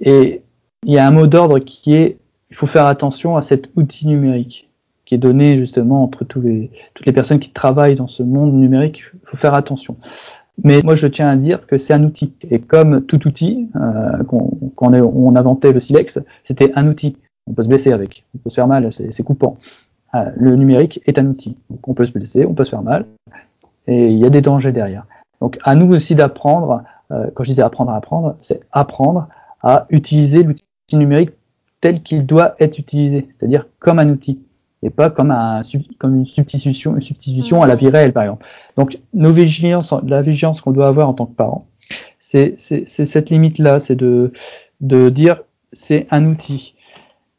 Et 0.00 0.42
il 0.84 0.92
y 0.92 0.98
a 0.98 1.06
un 1.08 1.10
mot 1.10 1.26
d'ordre 1.26 1.58
qui 1.58 1.94
est 1.94 2.18
il 2.50 2.56
faut 2.56 2.68
faire 2.68 2.86
attention 2.86 3.36
à 3.36 3.42
cet 3.42 3.68
outil 3.74 4.06
numérique 4.06 4.66
qui 5.06 5.14
est 5.14 5.18
donné 5.18 5.56
justement 5.58 6.02
entre 6.02 6.24
tous 6.24 6.40
les, 6.40 6.70
toutes 6.94 7.06
les 7.06 7.12
personnes 7.12 7.38
qui 7.38 7.50
travaillent 7.50 7.94
dans 7.94 8.08
ce 8.08 8.22
monde 8.24 8.52
numérique. 8.52 9.02
Il 9.14 9.28
faut 9.30 9.36
faire 9.36 9.54
attention. 9.54 9.96
Mais 10.64 10.80
moi, 10.82 10.94
je 10.94 11.06
tiens 11.06 11.28
à 11.28 11.36
dire 11.36 11.66
que 11.66 11.78
c'est 11.78 11.92
un 11.92 12.04
outil. 12.04 12.32
Et 12.50 12.58
comme 12.60 13.04
tout 13.04 13.26
outil, 13.26 13.68
euh, 13.76 14.22
quand 14.24 14.92
on, 14.92 15.36
inventait 15.36 15.72
le 15.72 15.80
silex, 15.80 16.18
c'était 16.44 16.72
un 16.74 16.86
outil. 16.88 17.16
On 17.46 17.52
peut 17.52 17.62
se 17.62 17.68
blesser 17.68 17.92
avec, 17.92 18.24
on 18.34 18.38
peut 18.38 18.50
se 18.50 18.54
faire 18.54 18.66
mal, 18.66 18.90
c'est 18.90 19.22
coupant. 19.22 19.58
Euh, 20.14 20.30
le 20.36 20.56
numérique 20.56 21.00
est 21.06 21.18
un 21.18 21.26
outil. 21.26 21.56
Donc 21.70 21.86
on 21.86 21.94
peut 21.94 22.06
se 22.06 22.12
blesser, 22.12 22.44
on 22.46 22.54
peut 22.54 22.64
se 22.64 22.70
faire 22.70 22.82
mal, 22.82 23.06
et 23.86 24.08
il 24.08 24.18
y 24.18 24.24
a 24.24 24.30
des 24.30 24.40
dangers 24.40 24.72
derrière. 24.72 25.04
Donc 25.40 25.58
à 25.62 25.74
nous 25.74 25.94
aussi 25.94 26.14
d'apprendre, 26.14 26.82
euh, 27.12 27.28
quand 27.34 27.44
je 27.44 27.50
disais 27.50 27.62
apprendre 27.62 27.90
à 27.92 27.96
apprendre, 27.96 28.36
c'est 28.42 28.60
apprendre 28.72 29.28
à 29.62 29.86
utiliser 29.90 30.42
l'outil 30.42 30.64
numérique 30.92 31.30
tel 31.80 32.02
qu'il 32.02 32.26
doit 32.26 32.56
être 32.58 32.78
utilisé, 32.78 33.28
c'est-à-dire 33.38 33.66
comme 33.78 33.98
un 33.98 34.08
outil 34.08 34.40
et 34.82 34.90
pas 34.90 35.10
comme, 35.10 35.30
un, 35.30 35.62
comme 35.98 36.18
une 36.18 36.26
substitution, 36.26 36.96
une 36.96 37.02
substitution 37.02 37.62
à 37.62 37.66
la 37.66 37.76
vie 37.76 37.88
réelle, 37.88 38.12
par 38.12 38.24
exemple. 38.24 38.46
Donc, 38.76 38.98
nos 39.14 39.32
vigilances, 39.32 39.92
la 40.06 40.22
vigilance 40.22 40.60
qu'on 40.60 40.72
doit 40.72 40.88
avoir 40.88 41.08
en 41.08 41.14
tant 41.14 41.26
que 41.26 41.34
parent, 41.34 41.66
c'est 42.18 42.56
cette 42.58 43.30
limite-là, 43.30 43.80
c'est 43.80 43.94
de, 43.94 44.32
de 44.80 45.08
dire 45.08 45.40
c'est 45.72 46.06
un 46.10 46.26
outil. 46.26 46.74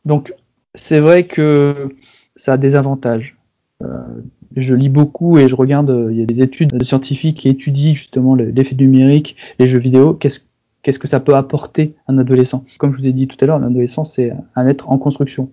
Donc, 0.05 0.33
c'est 0.75 0.99
vrai 0.99 1.25
que 1.25 1.95
ça 2.35 2.53
a 2.53 2.57
des 2.57 2.75
avantages. 2.75 3.35
Euh, 3.83 3.87
je 4.55 4.73
lis 4.73 4.89
beaucoup 4.89 5.37
et 5.37 5.49
je 5.49 5.55
regarde, 5.55 6.07
il 6.09 6.17
y 6.17 6.23
a 6.23 6.25
des 6.25 6.41
études 6.41 6.83
scientifiques 6.83 7.39
qui 7.39 7.49
étudient 7.49 7.93
justement 7.93 8.33
l'effet 8.35 8.75
numérique, 8.75 9.35
les 9.59 9.67
jeux 9.67 9.79
vidéo. 9.79 10.13
Qu'est-ce 10.13 10.39
qu'est-ce 10.87 10.99
que 10.99 11.07
ça 11.09 11.19
peut 11.19 11.35
apporter 11.35 11.95
un 12.07 12.17
adolescent 12.17 12.63
Comme 12.77 12.95
je 12.95 13.01
vous 13.01 13.07
ai 13.07 13.11
dit 13.11 13.27
tout 13.27 13.35
à 13.41 13.45
l'heure, 13.45 13.59
l'adolescent, 13.59 14.05
c'est 14.05 14.31
un 14.55 14.67
être 14.67 14.89
en 14.89 14.97
construction. 14.97 15.49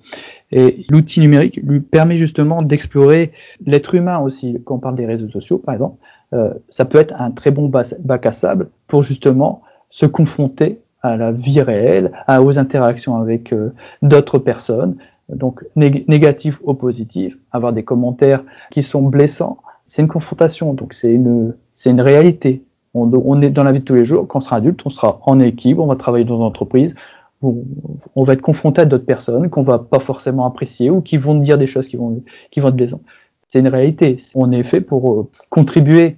Et 0.52 0.86
l'outil 0.90 1.18
numérique 1.18 1.58
lui 1.64 1.80
permet 1.80 2.18
justement 2.18 2.62
d'explorer 2.62 3.32
l'être 3.66 3.96
humain 3.96 4.20
aussi. 4.20 4.56
Quand 4.64 4.76
on 4.76 4.78
parle 4.78 4.94
des 4.94 5.06
réseaux 5.06 5.28
sociaux, 5.28 5.58
par 5.58 5.74
exemple, 5.74 5.96
euh, 6.34 6.54
ça 6.70 6.84
peut 6.84 6.98
être 6.98 7.20
un 7.20 7.32
très 7.32 7.50
bon 7.50 7.68
bac 7.68 8.26
à 8.26 8.30
sable 8.30 8.68
pour 8.86 9.02
justement 9.02 9.62
se 9.90 10.06
confronter 10.06 10.78
à 11.02 11.16
la 11.16 11.32
vie 11.32 11.60
réelle, 11.60 12.12
à, 12.28 12.40
aux 12.40 12.56
interactions 12.56 13.16
avec 13.16 13.52
euh, 13.52 13.74
d'autres 14.02 14.38
personnes, 14.38 14.94
donc 15.28 15.64
négatif 15.74 16.60
ou 16.62 16.74
positif, 16.74 17.36
avoir 17.50 17.72
des 17.72 17.82
commentaires 17.82 18.44
qui 18.70 18.84
sont 18.84 19.02
blessants, 19.02 19.58
c'est 19.86 20.00
une 20.00 20.06
confrontation, 20.06 20.74
donc 20.74 20.94
c'est 20.94 21.10
une, 21.10 21.56
c'est 21.74 21.90
une 21.90 22.00
réalité. 22.00 22.62
On, 22.94 23.42
est 23.42 23.50
dans 23.50 23.64
la 23.64 23.72
vie 23.72 23.80
de 23.80 23.84
tous 23.84 23.94
les 23.94 24.04
jours, 24.04 24.28
quand 24.28 24.38
on 24.38 24.40
sera 24.40 24.56
adulte, 24.56 24.80
on 24.84 24.90
sera 24.90 25.18
en 25.22 25.40
équipe, 25.40 25.78
on 25.80 25.86
va 25.86 25.96
travailler 25.96 26.24
dans 26.24 26.36
une 26.36 26.42
entreprise, 26.42 26.94
on 27.42 28.24
va 28.24 28.32
être 28.34 28.42
confronté 28.42 28.80
à 28.80 28.84
d'autres 28.84 29.04
personnes 29.04 29.50
qu'on 29.50 29.62
va 29.62 29.78
pas 29.78 29.98
forcément 29.98 30.46
apprécier 30.46 30.90
ou 30.90 31.00
qui 31.00 31.16
vont 31.16 31.34
dire 31.34 31.58
des 31.58 31.66
choses 31.66 31.88
qui 31.88 31.96
vont, 31.96 32.22
qui 32.50 32.60
vont 32.60 32.68
être 32.68 32.76
blessantes. 32.76 33.02
C'est 33.48 33.58
une 33.58 33.68
réalité. 33.68 34.18
On 34.34 34.50
est 34.52 34.62
fait 34.62 34.80
pour 34.80 35.12
euh, 35.12 35.30
contribuer 35.50 36.16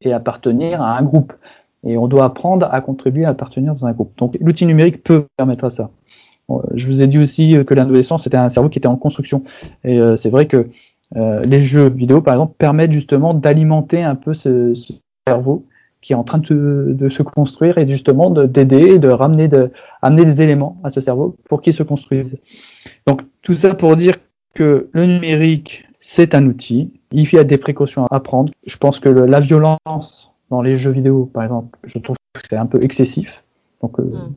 et 0.00 0.12
appartenir 0.12 0.82
à 0.82 0.98
un 0.98 1.02
groupe. 1.02 1.32
Et 1.84 1.96
on 1.96 2.08
doit 2.08 2.24
apprendre 2.24 2.66
à 2.70 2.80
contribuer 2.80 3.24
à 3.24 3.30
appartenir 3.30 3.74
dans 3.74 3.86
un 3.86 3.92
groupe. 3.92 4.12
Donc 4.16 4.36
l'outil 4.40 4.66
numérique 4.66 5.04
peut 5.04 5.26
permettre 5.36 5.64
à 5.64 5.70
ça. 5.70 5.90
Je 6.74 6.86
vous 6.86 7.00
ai 7.00 7.06
dit 7.06 7.18
aussi 7.18 7.56
que 7.66 7.74
l'adolescence 7.74 8.24
c'était 8.24 8.36
un 8.36 8.50
cerveau 8.50 8.68
qui 8.68 8.78
était 8.78 8.88
en 8.88 8.96
construction. 8.96 9.44
Et 9.84 9.98
euh, 9.98 10.16
c'est 10.16 10.30
vrai 10.30 10.46
que 10.46 10.68
euh, 11.16 11.44
les 11.44 11.60
jeux 11.60 11.88
vidéo, 11.88 12.20
par 12.20 12.34
exemple, 12.34 12.54
permettent 12.58 12.92
justement 12.92 13.34
d'alimenter 13.34 14.02
un 14.02 14.14
peu 14.14 14.34
ce, 14.34 14.74
cerveau 15.26 15.66
qui 16.04 16.12
est 16.12 16.16
en 16.16 16.22
train 16.22 16.38
de, 16.38 17.08
se 17.08 17.22
construire 17.22 17.78
et 17.78 17.88
justement 17.88 18.28
d'aider, 18.28 18.98
de, 18.98 19.08
ramener, 19.08 19.48
de 19.48 19.70
amener 20.02 20.26
des 20.26 20.42
éléments 20.42 20.76
à 20.84 20.90
ce 20.90 21.00
cerveau 21.00 21.34
pour 21.48 21.62
qu'il 21.62 21.72
se 21.72 21.82
construise. 21.82 22.36
Donc 23.06 23.22
tout 23.40 23.54
ça 23.54 23.74
pour 23.74 23.96
dire 23.96 24.16
que 24.52 24.90
le 24.92 25.06
numérique, 25.06 25.86
c'est 26.00 26.34
un 26.34 26.46
outil. 26.46 26.92
Il 27.10 27.32
y 27.32 27.38
a 27.38 27.44
des 27.44 27.56
précautions 27.56 28.04
à 28.10 28.20
prendre. 28.20 28.52
Je 28.66 28.76
pense 28.76 29.00
que 29.00 29.08
la 29.08 29.40
violence 29.40 30.30
dans 30.50 30.60
les 30.60 30.76
jeux 30.76 30.90
vidéo, 30.90 31.30
par 31.32 31.42
exemple, 31.42 31.78
je 31.84 31.98
trouve 31.98 32.16
que 32.34 32.42
c'est 32.50 32.56
un 32.56 32.66
peu 32.66 32.84
excessif. 32.84 33.42
Donc 33.80 33.98
euh, 33.98 34.02
mm. 34.02 34.34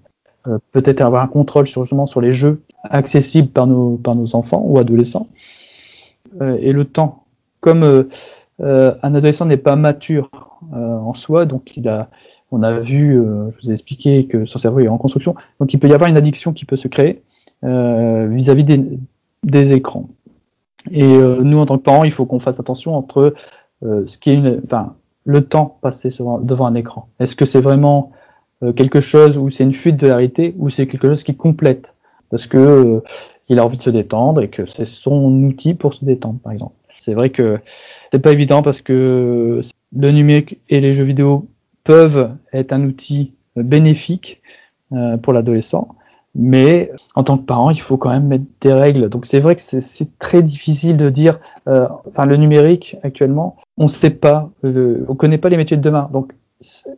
euh, 0.47 0.57
peut-être 0.71 1.01
avoir 1.01 1.21
un 1.21 1.27
contrôle 1.27 1.67
sur, 1.67 1.83
justement 1.83 2.07
sur 2.07 2.21
les 2.21 2.31
jeux 2.31 2.61
accessibles 2.83 3.49
par 3.49 3.67
nos, 3.67 3.97
par 3.97 4.15
nos 4.15 4.37
enfants 4.37 4.61
ou 4.63 4.79
adolescents. 4.79 5.27
Euh, 6.41 6.57
et 6.61 6.71
le 6.71 6.85
temps, 6.85 7.25
comme 7.59 8.07
un 8.59 9.15
adolescent 9.15 9.45
n'est 9.45 9.57
pas 9.57 9.75
mature 9.75 10.29
en 10.71 11.13
soi, 11.13 11.45
donc 11.45 11.77
il 11.77 11.87
a, 11.87 12.09
on 12.51 12.63
a 12.63 12.79
vu, 12.79 13.13
je 13.13 13.57
vous 13.61 13.69
ai 13.69 13.73
expliqué 13.73 14.25
que 14.25 14.45
son 14.45 14.57
cerveau 14.57 14.79
est 14.79 14.87
en 14.87 14.97
construction, 14.97 15.35
donc 15.59 15.73
il 15.73 15.79
peut 15.79 15.87
y 15.87 15.93
avoir 15.93 16.09
une 16.09 16.17
addiction 16.17 16.53
qui 16.53 16.65
peut 16.65 16.77
se 16.77 16.87
créer 16.87 17.21
vis-à-vis 17.61 18.63
des, 19.43 19.73
écrans. 19.73 20.09
Et 20.89 21.05
nous, 21.05 21.59
en 21.59 21.65
tant 21.67 21.77
que 21.77 21.83
parents, 21.83 22.03
il 22.03 22.11
faut 22.11 22.25
qu'on 22.25 22.39
fasse 22.39 22.59
attention 22.59 22.95
entre 22.95 23.35
ce 23.83 24.17
qui 24.17 24.31
est 24.31 24.35
une, 24.35 24.61
enfin, 24.65 24.95
le 25.27 25.43
temps 25.43 25.77
passé 25.81 26.09
devant 26.09 26.65
un 26.65 26.75
écran 26.75 27.09
Est-ce 27.19 27.35
que 27.35 27.45
c'est 27.45 27.59
vraiment 27.59 28.11
euh, 28.63 28.71
quelque 28.71 29.01
chose 29.01 29.37
où 29.37 29.49
c'est 29.49 29.65
une 29.65 29.73
fuite 29.73 29.97
de 29.97 30.07
la 30.07 30.15
réalité 30.15 30.55
ou 30.57 30.69
c'est 30.69 30.87
quelque 30.87 31.09
chose 31.09 31.23
qui 31.23 31.35
complète? 31.35 31.93
Parce 32.31 32.47
que 32.47 32.57
euh, 32.57 32.99
il 33.49 33.59
a 33.59 33.65
envie 33.65 33.77
de 33.77 33.83
se 33.83 33.89
détendre 33.89 34.41
et 34.41 34.49
que 34.49 34.65
c'est 34.65 34.87
son 34.87 35.43
outil 35.43 35.73
pour 35.73 35.93
se 35.93 36.05
détendre, 36.05 36.39
par 36.39 36.53
exemple. 36.53 36.73
C'est 36.97 37.13
vrai 37.13 37.29
que 37.29 37.59
c'est 38.11 38.19
pas 38.19 38.31
évident 38.31 38.61
parce 38.61 38.81
que 38.81 39.61
le 39.95 40.11
numérique 40.11 40.59
et 40.69 40.79
les 40.79 40.93
jeux 40.93 41.03
vidéo 41.03 41.47
peuvent 41.83 42.31
être 42.53 42.73
un 42.73 42.83
outil 42.83 43.33
bénéfique 43.55 44.41
euh, 44.93 45.17
pour 45.17 45.33
l'adolescent, 45.33 45.95
mais 46.35 46.91
en 47.15 47.23
tant 47.23 47.37
que 47.37 47.43
parent, 47.43 47.71
il 47.71 47.81
faut 47.81 47.97
quand 47.97 48.09
même 48.09 48.27
mettre 48.27 48.45
des 48.61 48.73
règles. 48.73 49.09
Donc 49.09 49.25
c'est 49.25 49.39
vrai 49.39 49.55
que 49.55 49.61
c'est 49.61 50.19
très 50.19 50.43
difficile 50.43 50.97
de 50.97 51.09
dire, 51.09 51.39
euh, 51.67 51.87
enfin 52.05 52.25
le 52.25 52.37
numérique 52.37 52.95
actuellement, 53.03 53.57
on 53.77 53.83
ne 53.83 53.89
sait 53.89 54.11
pas, 54.11 54.49
le, 54.61 55.05
on 55.07 55.15
connaît 55.15 55.37
pas 55.37 55.49
les 55.49 55.57
métiers 55.57 55.77
de 55.77 55.81
demain. 55.81 56.09
Donc 56.13 56.33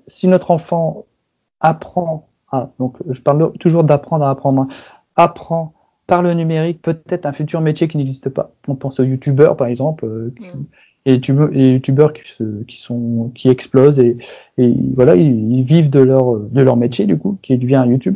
si 0.08 0.28
notre 0.28 0.52
enfant 0.52 1.06
apprend 1.60 2.28
à, 2.52 2.69
donc 2.80 2.98
je 3.10 3.22
parle 3.22 3.52
toujours 3.60 3.84
d'apprendre 3.84 4.26
à 4.26 4.32
apprendre, 4.32 4.67
apprend 5.15 5.74
par 6.08 6.22
le 6.22 6.34
numérique 6.34 6.82
peut-être 6.82 7.26
un 7.26 7.34
futur 7.34 7.62
métier 7.62 7.88
qui 7.88 7.98
n'existe 7.98 8.30
pas. 8.30 8.52
On 8.67 8.76
pense 8.76 9.00
aux 9.00 9.04
youtubeurs 9.04 9.56
par 9.56 9.67
exemple, 9.67 10.06
euh, 10.06 10.34
mm. 10.39 10.65
Et 11.05 11.19
les 11.51 11.73
youtubeurs 11.73 12.13
qui, 12.13 12.21
qui, 12.67 12.77
sont 12.77 13.31
qui 13.33 13.49
explosent 13.49 13.99
et, 13.99 14.17
et 14.57 14.73
voilà 14.95 15.15
ils, 15.15 15.51
ils, 15.51 15.63
vivent 15.63 15.89
de 15.89 15.99
leur 15.99 16.38
de 16.38 16.62
leur 16.62 16.75
métier 16.75 17.05
du 17.05 17.17
coup 17.17 17.38
qui 17.41 17.57
devient 17.57 17.85
YouTube 17.88 18.15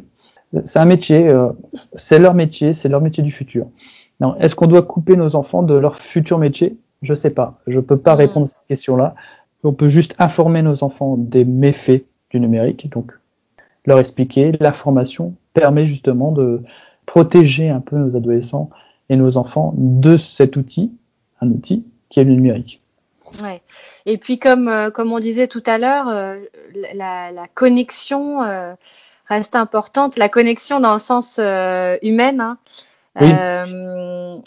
c'est 0.66 0.80
un 0.80 0.86
métier, 0.86 1.28
euh, 1.28 1.50
c'est 1.96 2.20
leur 2.20 2.34
métier, 2.34 2.74
c'est 2.74 2.90
leur 2.90 3.02
métier 3.02 3.24
du 3.24 3.32
futur. 3.32 3.68
Est-ce 4.40 4.56
qu'on 4.56 4.68
doit 4.68 4.84
couper 4.84 5.18
nos 5.18 5.36
enfants 5.36 5.64
de 5.64 5.74
leur 5.74 5.98
futur 5.98 6.38
métier? 6.38 6.78
Je 7.02 7.14
sais 7.14 7.32
pas. 7.32 7.60
Je 7.68 7.80
peux 7.80 7.98
pas 7.98 8.16
répondre 8.16 8.46
à 8.46 8.50
cette 8.50 8.68
question-là. 8.70 9.16
On 9.66 9.74
peut 9.74 9.90
juste 9.90 10.16
informer 10.20 10.62
nos 10.62 10.84
enfants 10.84 11.18
des 11.18 11.44
méfaits 11.44 12.06
du 12.30 12.40
numérique, 12.40 12.90
donc 12.90 13.12
leur 13.86 14.00
expliquer. 14.00 14.54
La 14.62 14.72
formation 14.72 15.36
permet 15.54 15.86
justement 15.86 16.32
de 16.32 16.62
protéger 17.06 17.70
un 17.70 17.82
peu 17.82 17.98
nos 17.98 18.16
adolescents 18.16 18.70
et 19.10 19.18
nos 19.18 19.36
enfants 19.36 19.74
de 19.78 20.16
cet 20.16 20.56
outil, 20.56 20.94
un 21.42 21.50
outil 21.50 21.84
qui 22.14 22.20
est 22.20 22.24
le 22.24 22.32
numérique. 22.32 22.82
Ouais. 23.42 23.62
Et 24.06 24.18
puis 24.18 24.38
comme 24.38 24.68
euh, 24.68 24.92
comme 24.92 25.12
on 25.12 25.20
disait 25.20 25.48
tout 25.48 25.64
à 25.66 25.78
l'heure, 25.78 26.08
euh, 26.08 26.40
la, 26.94 27.32
la, 27.32 27.48
connexion 27.48 28.42
reste 29.28 29.56
importante. 29.56 30.18
La 30.18 30.30
connexion 30.30 30.80
dans 30.80 30.94
le 30.94 31.00
sens 31.00 31.38
euh, 31.40 31.98
humain, 32.02 32.40
hein. 32.40 32.58
euh, 33.22 34.38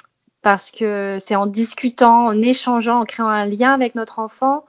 parce 0.43 0.71
que 0.71 1.19
c'est 1.25 1.37
en 1.37 1.47
discutant, 1.47 2.27
en 2.27 2.43
échangeant, 2.43 3.01
en 3.01 3.05
créant 3.05 3.29
un 3.29 3.47
lien 3.47 3.73
avec 3.73 3.95
notre 3.95 4.19
enfant 4.19 4.65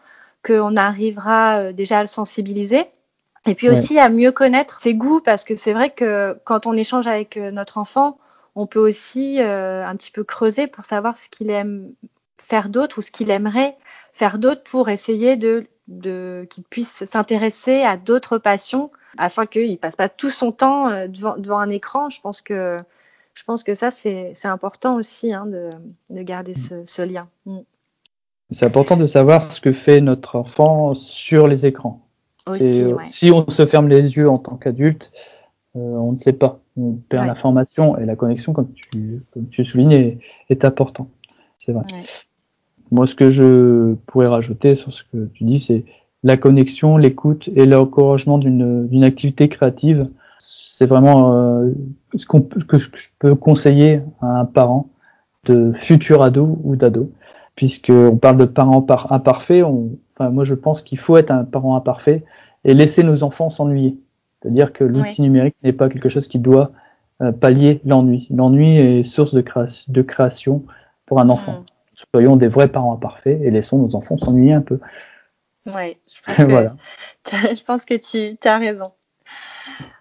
qu'on 0.46 0.76
arrivera 0.76 1.60
euh, 1.60 1.72
déjà 1.74 2.00
à 2.00 2.02
le 2.02 2.08
sensibiliser. 2.08 2.86
Et 3.46 3.56
puis 3.56 3.70
aussi 3.70 3.98
à 3.98 4.10
mieux 4.10 4.34
connaître 4.34 4.82
ses 4.82 4.94
goûts, 4.94 5.22
parce 5.22 5.46
que 5.46 5.56
c'est 5.56 5.72
vrai 5.72 5.92
que 5.92 6.38
quand 6.44 6.68
on 6.68 6.74
échange 6.74 7.08
avec 7.08 7.38
notre 7.38 7.78
enfant, 7.78 8.18
on 8.56 8.66
peut 8.66 8.80
aussi 8.80 9.40
un 9.40 9.96
petit 9.96 10.12
peu 10.12 10.26
creuser 10.26 10.68
pour 10.68 10.84
savoir 10.84 11.16
ce 11.16 11.30
qu'il 11.30 11.50
aime 11.50 11.94
faire 12.42 12.70
d'autre 12.70 13.00
ou 13.00 13.02
ce 13.02 13.12
qu'il 13.12 13.30
aimerait 13.30 13.78
faire 14.12 14.40
d'autre 14.40 14.64
pour 14.64 14.90
essayer 14.90 15.36
de, 15.36 15.68
de 15.88 16.48
qu'il 16.50 16.64
puisse 16.64 17.06
s'intéresser 17.06 17.82
à 17.82 17.98
d'autres 17.98 18.38
passions 18.38 18.92
afin 19.18 19.46
qu'il 19.46 19.78
passe 19.78 19.96
pas 19.96 20.10
tout 20.10 20.30
son 20.30 20.52
temps 20.52 20.90
euh, 20.90 21.08
devant, 21.08 21.38
devant 21.38 21.60
un 21.60 21.70
écran. 21.70 22.10
Je 22.10 22.22
pense 22.22 22.42
que 22.42 22.78
je 23.34 23.44
pense 23.44 23.64
que 23.64 23.76
ça 23.76 23.92
c'est 23.92 24.34
important 24.46 24.96
aussi 24.96 25.34
hein, 25.34 25.46
de, 25.46 25.70
de, 26.10 26.22
garder 26.24 26.56
ce, 26.56 26.84
ce 26.86 27.02
lien. 27.04 27.28
Mm. 27.46 27.60
C'est 28.52 28.66
important 28.66 28.96
de 28.96 29.08
savoir 29.08 29.52
ce 29.52 29.60
que 29.60 29.74
fait 29.74 30.02
notre 30.02 30.38
enfant 30.38 30.94
sur 30.94 31.48
les 31.48 31.66
écrans. 31.66 32.02
Aussi, 32.48 32.84
euh, 32.84 32.96
Si 33.12 33.30
on 33.30 33.50
se 33.50 33.66
ferme 33.66 33.90
les 33.90 34.16
yeux 34.16 34.30
en 34.30 34.38
tant 34.38 34.56
qu'adulte, 34.56 35.12
euh, 35.76 35.80
on 35.80 36.14
ne 36.14 36.18
sait 36.18 36.34
pas. 36.34 36.60
On 36.78 36.94
perd 36.94 37.28
l'information 37.28 37.98
et 37.98 38.06
la 38.06 38.16
connexion, 38.16 38.54
comme 38.54 38.72
tu, 38.72 39.22
comme 39.34 39.50
tu 39.50 39.66
soulignes, 39.66 39.92
est, 39.92 40.18
est 40.50 40.64
important. 40.64 41.10
C'est 41.58 41.74
vrai. 41.74 41.84
Moi, 42.92 43.08
ce 43.08 43.16
que 43.16 43.30
je 43.30 43.94
pourrais 44.08 44.28
rajouter 44.28 44.76
sur 44.76 44.94
ce 44.94 45.04
que 45.12 45.26
tu 45.34 45.44
dis, 45.44 45.60
c'est 45.60 45.86
la 46.24 46.38
connexion, 46.38 46.98
l'écoute 46.98 47.50
et 47.56 47.66
l'encouragement 47.66 48.38
d'une 48.38 49.04
activité 49.04 49.50
créative. 49.50 50.10
C'est 50.40 50.86
vraiment 50.86 51.34
euh, 51.34 51.72
ce, 52.16 52.26
qu'on 52.26 52.42
que 52.42 52.78
je 52.78 52.90
peux 53.20 53.36
conseiller 53.36 54.02
à 54.22 54.42
un 54.42 54.46
parent 54.46 54.90
de 55.46 55.74
futur 55.74 56.22
ado 56.22 56.60
ou 56.64 56.76
d'ado, 56.76 57.12
puisqu'on 57.56 58.18
parle 58.18 58.38
de 58.38 58.46
parents 58.46 58.82
par, 58.82 59.12
imparfaits. 59.12 59.64
enfin, 59.64 60.30
moi, 60.30 60.44
je 60.44 60.54
pense 60.54 60.82
qu'il 60.82 61.00
faut 61.00 61.18
être 61.18 61.32
un 61.32 61.44
parent 61.44 61.76
imparfait 61.76 62.24
et 62.64 62.74
laisser 62.74 63.04
nos 63.04 63.24
enfants 63.24 63.50
s'ennuyer. 63.50 63.98
C'est-à-dire 64.42 64.72
que 64.72 64.84
l'outil 64.84 65.22
numérique 65.22 65.56
n'est 65.64 65.74
pas 65.74 65.90
quelque 65.90 66.10
chose 66.10 66.28
qui 66.28 66.40
doit 66.40 66.72
euh, 67.22 67.32
pallier 67.32 67.82
l'ennui. 67.86 68.28
L'ennui 68.30 68.78
est 68.78 69.04
source 69.04 69.34
de, 69.34 69.44
de, 69.88 70.02
création 70.04 70.64
pour 71.08 71.20
un 71.20 71.30
enfant. 71.30 71.54
Mm. 71.54 71.66
Soyons 72.14 72.36
des 72.36 72.48
vrais 72.48 72.68
parents 72.68 72.94
imparfaits 72.94 73.42
et 73.42 73.50
laissons 73.50 73.80
nos 73.80 73.96
enfants 73.96 74.18
s'ennuyer 74.18 74.54
un 74.54 74.62
peu. 74.62 74.80
Oui, 75.66 75.98
je 76.14 76.22
pense 76.26 76.38
que, 76.38 77.56
je 77.56 77.64
pense 77.64 77.86
que 77.86 77.96
tu 77.96 78.48
as 78.48 78.58
raison. 78.58 78.92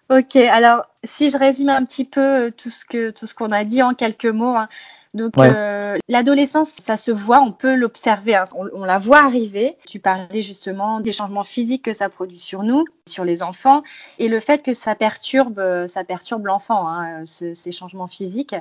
Ok, 0.09 0.37
alors 0.37 0.87
si 1.03 1.31
je 1.31 1.39
résume 1.39 1.69
un 1.69 1.85
petit 1.85 2.05
peu 2.05 2.47
euh, 2.47 2.51
tout 2.51 2.71
ce 2.71 2.85
que 2.85 3.11
tout 3.11 3.27
ce 3.27 3.35
qu'on 3.35 3.51
a 3.51 3.65
dit 3.65 3.83
en 3.83 3.93
quelques 3.93 4.27
mots. 4.27 4.55
Hein. 4.57 4.69
Donc 5.15 5.37
euh, 5.39 5.97
l'adolescence, 6.09 6.69
ça 6.69 6.99
se 6.99 7.11
voit, 7.11 7.41
on 7.41 7.51
peut 7.51 7.75
l'observer, 7.75 8.35
hein. 8.35 8.45
on, 8.55 8.85
la 8.85 8.99
voit 8.99 9.25
arriver. 9.25 9.77
Tu 9.89 9.99
parlais 9.99 10.43
justement 10.43 11.01
des 11.01 11.13
changements 11.13 11.43
physiques 11.43 11.87
que 11.87 11.95
ça 11.95 12.11
produit 12.11 12.37
sur 12.37 12.63
nous, 12.63 12.85
sur 13.09 13.25
les 13.25 13.43
enfants, 13.43 13.83
et 14.19 14.29
le 14.29 14.39
fait 14.41 14.63
que 14.63 14.75
ça 14.75 14.95
perturbe, 14.95 15.87
ça 15.89 16.05
perturbe 16.05 16.45
l'enfant, 16.45 16.87
hein, 16.87 17.25
ces 17.25 17.73
changements 17.73 18.07
physiques. 18.07 18.55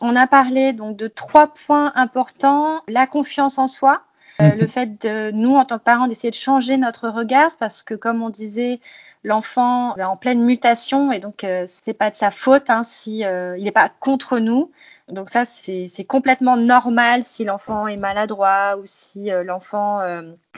On 0.00 0.16
a 0.16 0.26
parlé 0.26 0.72
donc 0.72 0.96
de 0.96 1.08
trois 1.08 1.48
points 1.48 1.92
importants 1.94 2.82
la 2.88 3.06
confiance 3.06 3.58
en 3.58 3.66
soi, 3.66 4.02
euh, 4.40 4.54
le 4.56 4.66
fait 4.66 5.00
de 5.02 5.30
nous, 5.30 5.54
en 5.54 5.64
tant 5.64 5.78
que 5.78 5.84
parents, 5.84 6.08
d'essayer 6.08 6.30
de 6.30 6.36
changer 6.36 6.76
notre 6.76 7.08
regard, 7.08 7.52
parce 7.58 7.82
que 7.82 7.94
comme 7.94 8.20
on 8.20 8.30
disait, 8.30 8.80
l'enfant 9.22 9.94
est 9.96 10.02
en 10.02 10.16
pleine 10.16 10.42
mutation 10.42 11.12
et 11.12 11.20
donc 11.20 11.44
euh, 11.44 11.64
c'est 11.68 11.94
pas 11.94 12.10
de 12.10 12.16
sa 12.16 12.30
faute 12.30 12.68
hein, 12.68 12.82
si 12.82 13.24
euh, 13.24 13.56
il 13.56 13.64
n'est 13.64 13.72
pas 13.72 13.88
contre 13.88 14.38
nous. 14.40 14.72
Donc 15.08 15.30
ça 15.30 15.44
c'est 15.44 16.04
complètement 16.06 16.56
normal 16.56 17.22
si 17.24 17.44
l'enfant 17.44 17.86
est 17.86 17.96
maladroit 17.96 18.76
ou 18.78 18.82
si 18.84 19.28
l'enfant 19.44 20.00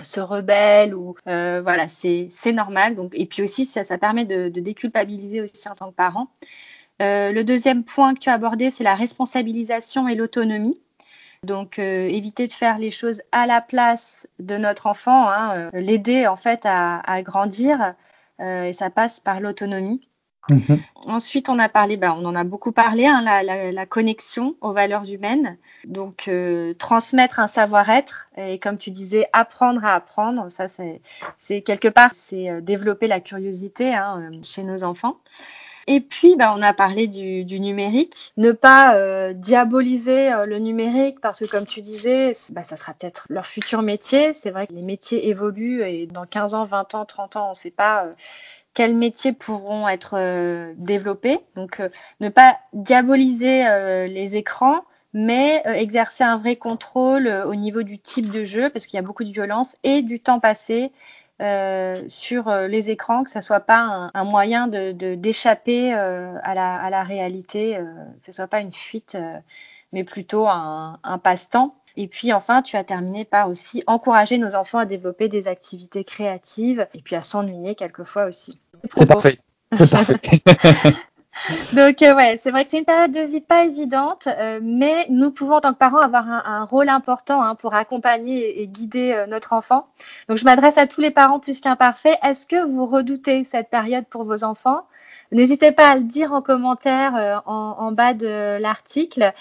se 0.02 0.20
rebelle 0.20 0.94
ou 0.94 1.16
voilà 1.24 1.86
c'est 1.88 2.52
normal. 2.52 2.94
Donc 2.94 3.10
et 3.14 3.26
puis 3.26 3.42
aussi 3.42 3.66
ça, 3.66 3.82
ça 3.82 3.98
permet 3.98 4.24
de, 4.24 4.48
de, 4.48 4.60
déculpabiliser 4.60 5.40
aussi 5.40 5.68
en 5.68 5.74
tant 5.74 5.90
que 5.90 5.96
parent. 5.96 6.28
Le 7.00 7.42
deuxième 7.42 7.84
point 7.84 8.14
que 8.14 8.20
tu 8.20 8.30
as 8.30 8.34
abordé 8.34 8.70
c'est 8.70 8.84
la 8.84 8.94
responsabilisation 8.94 10.08
et 10.08 10.14
l'autonomie. 10.14 10.80
Donc 11.42 11.78
euh, 11.78 12.08
éviter 12.08 12.46
de 12.46 12.52
faire 12.52 12.78
les 12.78 12.90
choses 12.90 13.22
à 13.32 13.46
la 13.46 13.60
place 13.60 14.28
de 14.38 14.56
notre 14.56 14.86
enfant, 14.86 15.28
hein, 15.28 15.54
euh, 15.56 15.70
l'aider 15.72 16.26
en 16.26 16.36
fait 16.36 16.62
à, 16.64 17.22
grandir, 17.22 17.94
euh, 18.40 18.64
et 18.64 18.72
ça 18.72 18.90
passe 18.90 19.20
par 19.20 19.40
l'autonomie. 19.40 20.08
Mhm. 20.48 20.80
Ensuite, 21.06 21.48
on 21.48 21.58
a 21.58 21.68
parlé, 21.68 21.96
ben, 21.96 22.14
on 22.16 22.24
en 22.24 22.36
a 22.36 22.44
beaucoup 22.44 22.70
parlé, 22.70 23.04
hein, 23.04 23.20
la, 23.22 23.86
connexion 23.86 24.54
aux 24.60 24.72
valeurs 24.72 25.10
humaines. 25.10 25.56
Donc, 25.86 26.30
transmettre 26.78 27.40
un 27.40 27.48
savoir-être 27.48 28.28
et, 28.36 28.60
comme 28.60 28.78
tu 28.78 28.92
disais, 28.92 29.26
apprendre 29.32 29.84
à 29.84 29.94
apprendre. 29.94 30.48
Ça, 30.48 30.66
c'est 30.68 31.62
quelque 31.62 31.88
part, 31.88 32.12
c'est 32.12 32.62
développer 32.62 33.08
la 33.08 33.18
curiosité 33.18 33.92
hein, 33.92 34.30
chez 34.44 34.62
nos 34.62 34.84
enfants. 34.84 35.16
Et 35.88 36.00
puis, 36.00 36.34
bah, 36.36 36.52
on 36.56 36.62
a 36.62 36.72
parlé 36.72 37.06
du, 37.06 37.60
numérique. 37.60 38.32
Ne 38.36 38.50
pas 38.52 38.96
euh, 38.96 39.32
diaboliser 39.32 40.32
euh, 40.32 40.46
le 40.46 40.58
numérique 40.58 41.20
parce 41.20 41.40
que, 41.40 41.44
comme 41.44 41.64
tu 41.64 41.80
disais, 41.80 42.32
bah, 42.50 42.64
ça 42.64 42.76
sera 42.76 42.92
peut-être 42.92 43.26
leur 43.28 43.46
futur 43.46 43.82
métier. 43.82 44.34
C'est 44.34 44.50
vrai 44.50 44.66
que 44.66 44.72
les 44.72 44.82
métiers 44.82 45.28
évoluent 45.28 45.82
et 45.84 46.06
dans 46.06 46.24
15 46.24 46.54
ans, 46.54 46.64
20 46.64 46.94
ans, 46.96 47.04
30 47.04 47.36
ans, 47.36 47.46
on 47.46 47.50
ne 47.50 47.54
sait 47.54 47.70
pas 47.70 48.06
quels 48.74 48.94
métiers 48.96 49.32
pourront 49.32 49.88
être 49.88 50.74
développés. 50.76 51.38
Donc, 51.54 51.80
ne 52.20 52.28
pas 52.28 52.58
diaboliser 52.74 53.64
les 54.06 54.36
écrans, 54.36 54.82
mais 55.14 55.62
exercer 55.64 56.24
un 56.24 56.36
vrai 56.36 56.56
contrôle 56.56 57.26
au 57.46 57.54
niveau 57.54 57.82
du 57.82 57.98
type 57.98 58.30
de 58.30 58.44
jeu, 58.44 58.68
parce 58.68 58.86
qu'il 58.86 58.98
y 58.98 59.00
a 59.00 59.02
beaucoup 59.02 59.24
de 59.24 59.32
violence, 59.32 59.76
et 59.82 60.02
du 60.02 60.20
temps 60.20 60.40
passé 60.40 60.92
euh, 61.42 62.02
sur 62.08 62.48
euh, 62.48 62.66
les 62.66 62.88
écrans, 62.88 63.22
que 63.22 63.30
ça 63.30 63.42
soit 63.42 63.60
pas 63.60 64.10
un, 64.14 64.24
moyen 64.24 64.68
de 64.68 64.92
d'échapper 65.14 65.94
euh, 65.94 66.34
à, 66.42 66.54
la, 66.54 66.76
à 66.76 66.88
la 66.88 67.02
réalité, 67.02 67.78
que 68.20 68.26
ce 68.26 68.32
soit 68.32 68.46
pas 68.46 68.60
une 68.60 68.72
fuite, 68.72 69.18
mais 69.92 70.04
plutôt 70.04 70.46
un, 70.46 70.98
un 71.02 71.18
passe-temps. 71.18 71.74
Et 71.96 72.08
puis 72.08 72.32
enfin, 72.32 72.62
tu 72.62 72.76
as 72.76 72.84
terminé 72.84 73.24
par 73.24 73.48
aussi 73.48 73.82
encourager 73.86 74.38
nos 74.38 74.54
enfants 74.54 74.78
à 74.78 74.86
développer 74.86 75.28
des 75.28 75.48
activités 75.48 76.04
créatives 76.04 76.86
et 76.94 77.00
puis 77.00 77.16
à 77.16 77.22
s'ennuyer 77.22 77.74
quelquefois 77.74 78.24
aussi. 78.24 78.58
C'est 78.94 79.06
parfait. 79.06 79.38
C'est 79.72 79.90
parfait. 79.90 80.14
Donc 81.72 82.02
euh, 82.02 82.14
ouais, 82.14 82.36
c'est 82.38 82.50
vrai 82.50 82.64
que 82.64 82.70
c'est 82.70 82.78
une 82.78 82.84
période 82.84 83.12
de 83.12 83.20
vie 83.20 83.40
pas 83.40 83.64
évidente, 83.64 84.26
euh, 84.26 84.60
mais 84.62 85.06
nous 85.10 85.30
pouvons 85.30 85.56
en 85.56 85.60
tant 85.60 85.72
que 85.72 85.78
parents 85.78 86.00
avoir 86.00 86.26
un, 86.28 86.64
rôle 86.64 86.88
important 86.88 87.42
hein, 87.42 87.54
pour 87.54 87.74
accompagner 87.74 88.62
et, 88.62 88.68
guider 88.68 89.12
euh, 89.12 89.26
notre 89.26 89.52
enfant. 89.52 89.86
Donc 90.28 90.38
je 90.38 90.44
m'adresse 90.44 90.78
à 90.78 90.86
tous 90.86 91.00
les 91.00 91.10
parents 91.10 91.38
plus 91.38 91.60
qu'imparfaits. 91.60 92.18
Est-ce 92.22 92.46
que 92.46 92.64
vous 92.64 92.86
redoutez 92.86 93.44
cette 93.44 93.68
période 93.68 94.06
pour 94.06 94.24
vos 94.24 94.44
enfants? 94.44 94.86
N'hésitez 95.32 95.72
pas 95.72 95.88
à 95.90 95.96
le 95.96 96.04
dire 96.04 96.32
en 96.32 96.40
commentaire 96.40 97.42
en, 97.46 97.90
bas 97.90 98.14
de 98.14 98.60
l'article 98.60 99.32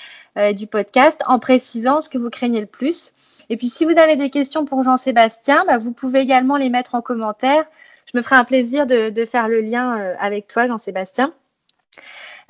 du 0.56 0.66
podcast 0.66 1.22
en 1.28 1.38
précisant 1.38 2.02
ce 2.02 2.10
que 2.10 2.18
vous 2.18 2.32
craignez 2.32 2.60
le 2.60 2.66
plus. 2.66 3.46
Et 3.50 3.58
puis 3.58 3.68
si 3.68 3.86
vous 3.86 3.98
avez 3.98 4.16
des 4.16 4.32
questions 4.32 4.66
pour 4.66 4.82
Jean-Sébastien, 4.82 5.64
bah, 5.68 5.78
vous 5.78 5.92
pouvez 5.92 6.20
également 6.20 6.58
les 6.58 6.70
mettre 6.70 6.96
en 6.96 7.02
commentaire. 7.02 7.66
Je 8.12 8.18
me 8.18 8.24
ferai 8.24 8.36
un 8.36 8.46
plaisir 8.46 8.88
de, 8.88 9.10
de 9.12 9.26
faire 9.26 9.48
le 9.48 9.62
lien 9.62 10.16
avec 10.20 10.48
toi, 10.48 10.68
Jean-Sébastien. 10.68 11.34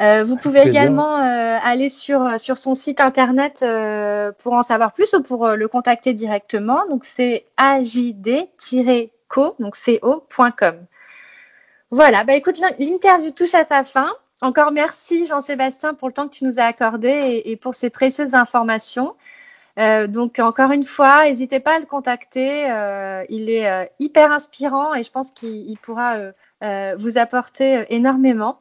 Euh, 0.01 0.23
vous 0.23 0.35
pouvez 0.35 0.61
également 0.61 1.17
euh, 1.19 1.57
aller 1.63 1.89
sur, 1.89 2.37
sur 2.37 2.57
son 2.57 2.75
site 2.75 2.99
internet 2.99 3.61
euh, 3.61 4.33
pour 4.39 4.53
en 4.53 4.61
savoir 4.61 4.91
plus 4.91 5.13
ou 5.13 5.21
pour 5.21 5.47
le 5.49 5.67
contacter 5.67 6.13
directement. 6.13 6.85
Donc 6.89 7.05
c'est 7.05 7.45
ajd-co, 7.57 9.55
donc 9.59 9.75
co.com. 9.75 10.75
Voilà, 11.91 12.23
bah 12.25 12.33
écoute, 12.33 12.57
l'interview 12.77 13.31
touche 13.31 13.55
à 13.55 13.63
sa 13.63 13.83
fin. 13.83 14.11
Encore 14.41 14.71
merci 14.71 15.25
Jean-Sébastien 15.27 15.93
pour 15.93 16.09
le 16.09 16.13
temps 16.13 16.27
que 16.27 16.35
tu 16.35 16.43
nous 16.43 16.59
as 16.59 16.65
accordé 16.65 17.41
et, 17.45 17.55
pour 17.55 17.73
ces 17.73 17.89
précieuses 17.89 18.33
informations. 18.33 19.15
donc 19.77 20.39
encore 20.39 20.71
une 20.71 20.83
fois, 20.83 21.23
n'hésitez 21.23 21.61
pas 21.61 21.75
à 21.75 21.79
le 21.79 21.85
contacter. 21.85 22.63
il 23.29 23.49
est 23.49 23.91
hyper 23.99 24.33
inspirant 24.33 24.93
et 24.93 25.03
je 25.03 25.11
pense 25.11 25.31
qu'il 25.31 25.77
pourra 25.77 26.17
vous 26.97 27.17
apporter 27.17 27.85
énormément. 27.89 28.57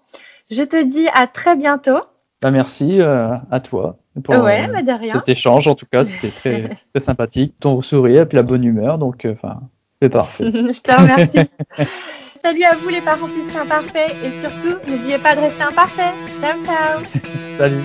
Je 0.50 0.62
te 0.62 0.82
dis 0.82 1.08
à 1.14 1.26
très 1.26 1.56
bientôt. 1.56 2.00
Bah, 2.42 2.50
merci 2.50 3.00
euh, 3.00 3.34
à 3.50 3.60
toi 3.60 3.96
pour 4.22 4.34
ouais, 4.36 4.68
euh, 4.68 4.82
bah, 4.82 4.98
cet 5.12 5.28
échange. 5.28 5.66
En 5.66 5.74
tout 5.74 5.86
cas, 5.90 6.04
c'était 6.04 6.28
très, 6.30 6.68
très 6.94 7.00
sympathique. 7.00 7.54
Ton 7.58 7.82
sourire 7.82 8.22
et 8.22 8.26
puis 8.26 8.36
la 8.36 8.42
bonne 8.42 8.64
humeur. 8.64 8.98
Donc, 8.98 9.24
euh, 9.24 9.32
enfin, 9.32 9.60
c'est 10.00 10.10
parfait. 10.10 10.50
Je 10.52 10.80
te 10.80 10.92
remercie. 10.92 11.38
Salut 12.34 12.64
à 12.64 12.74
vous 12.74 12.90
les 12.90 13.00
parents 13.00 13.30
plus 13.30 13.50
qu'imparfaits 13.50 14.18
et 14.22 14.30
surtout, 14.30 14.74
n'oubliez 14.86 15.18
pas 15.18 15.34
de 15.34 15.40
rester 15.40 15.62
imparfait. 15.62 16.12
Ciao, 16.38 16.62
ciao. 16.62 17.00
Salut. 17.56 17.84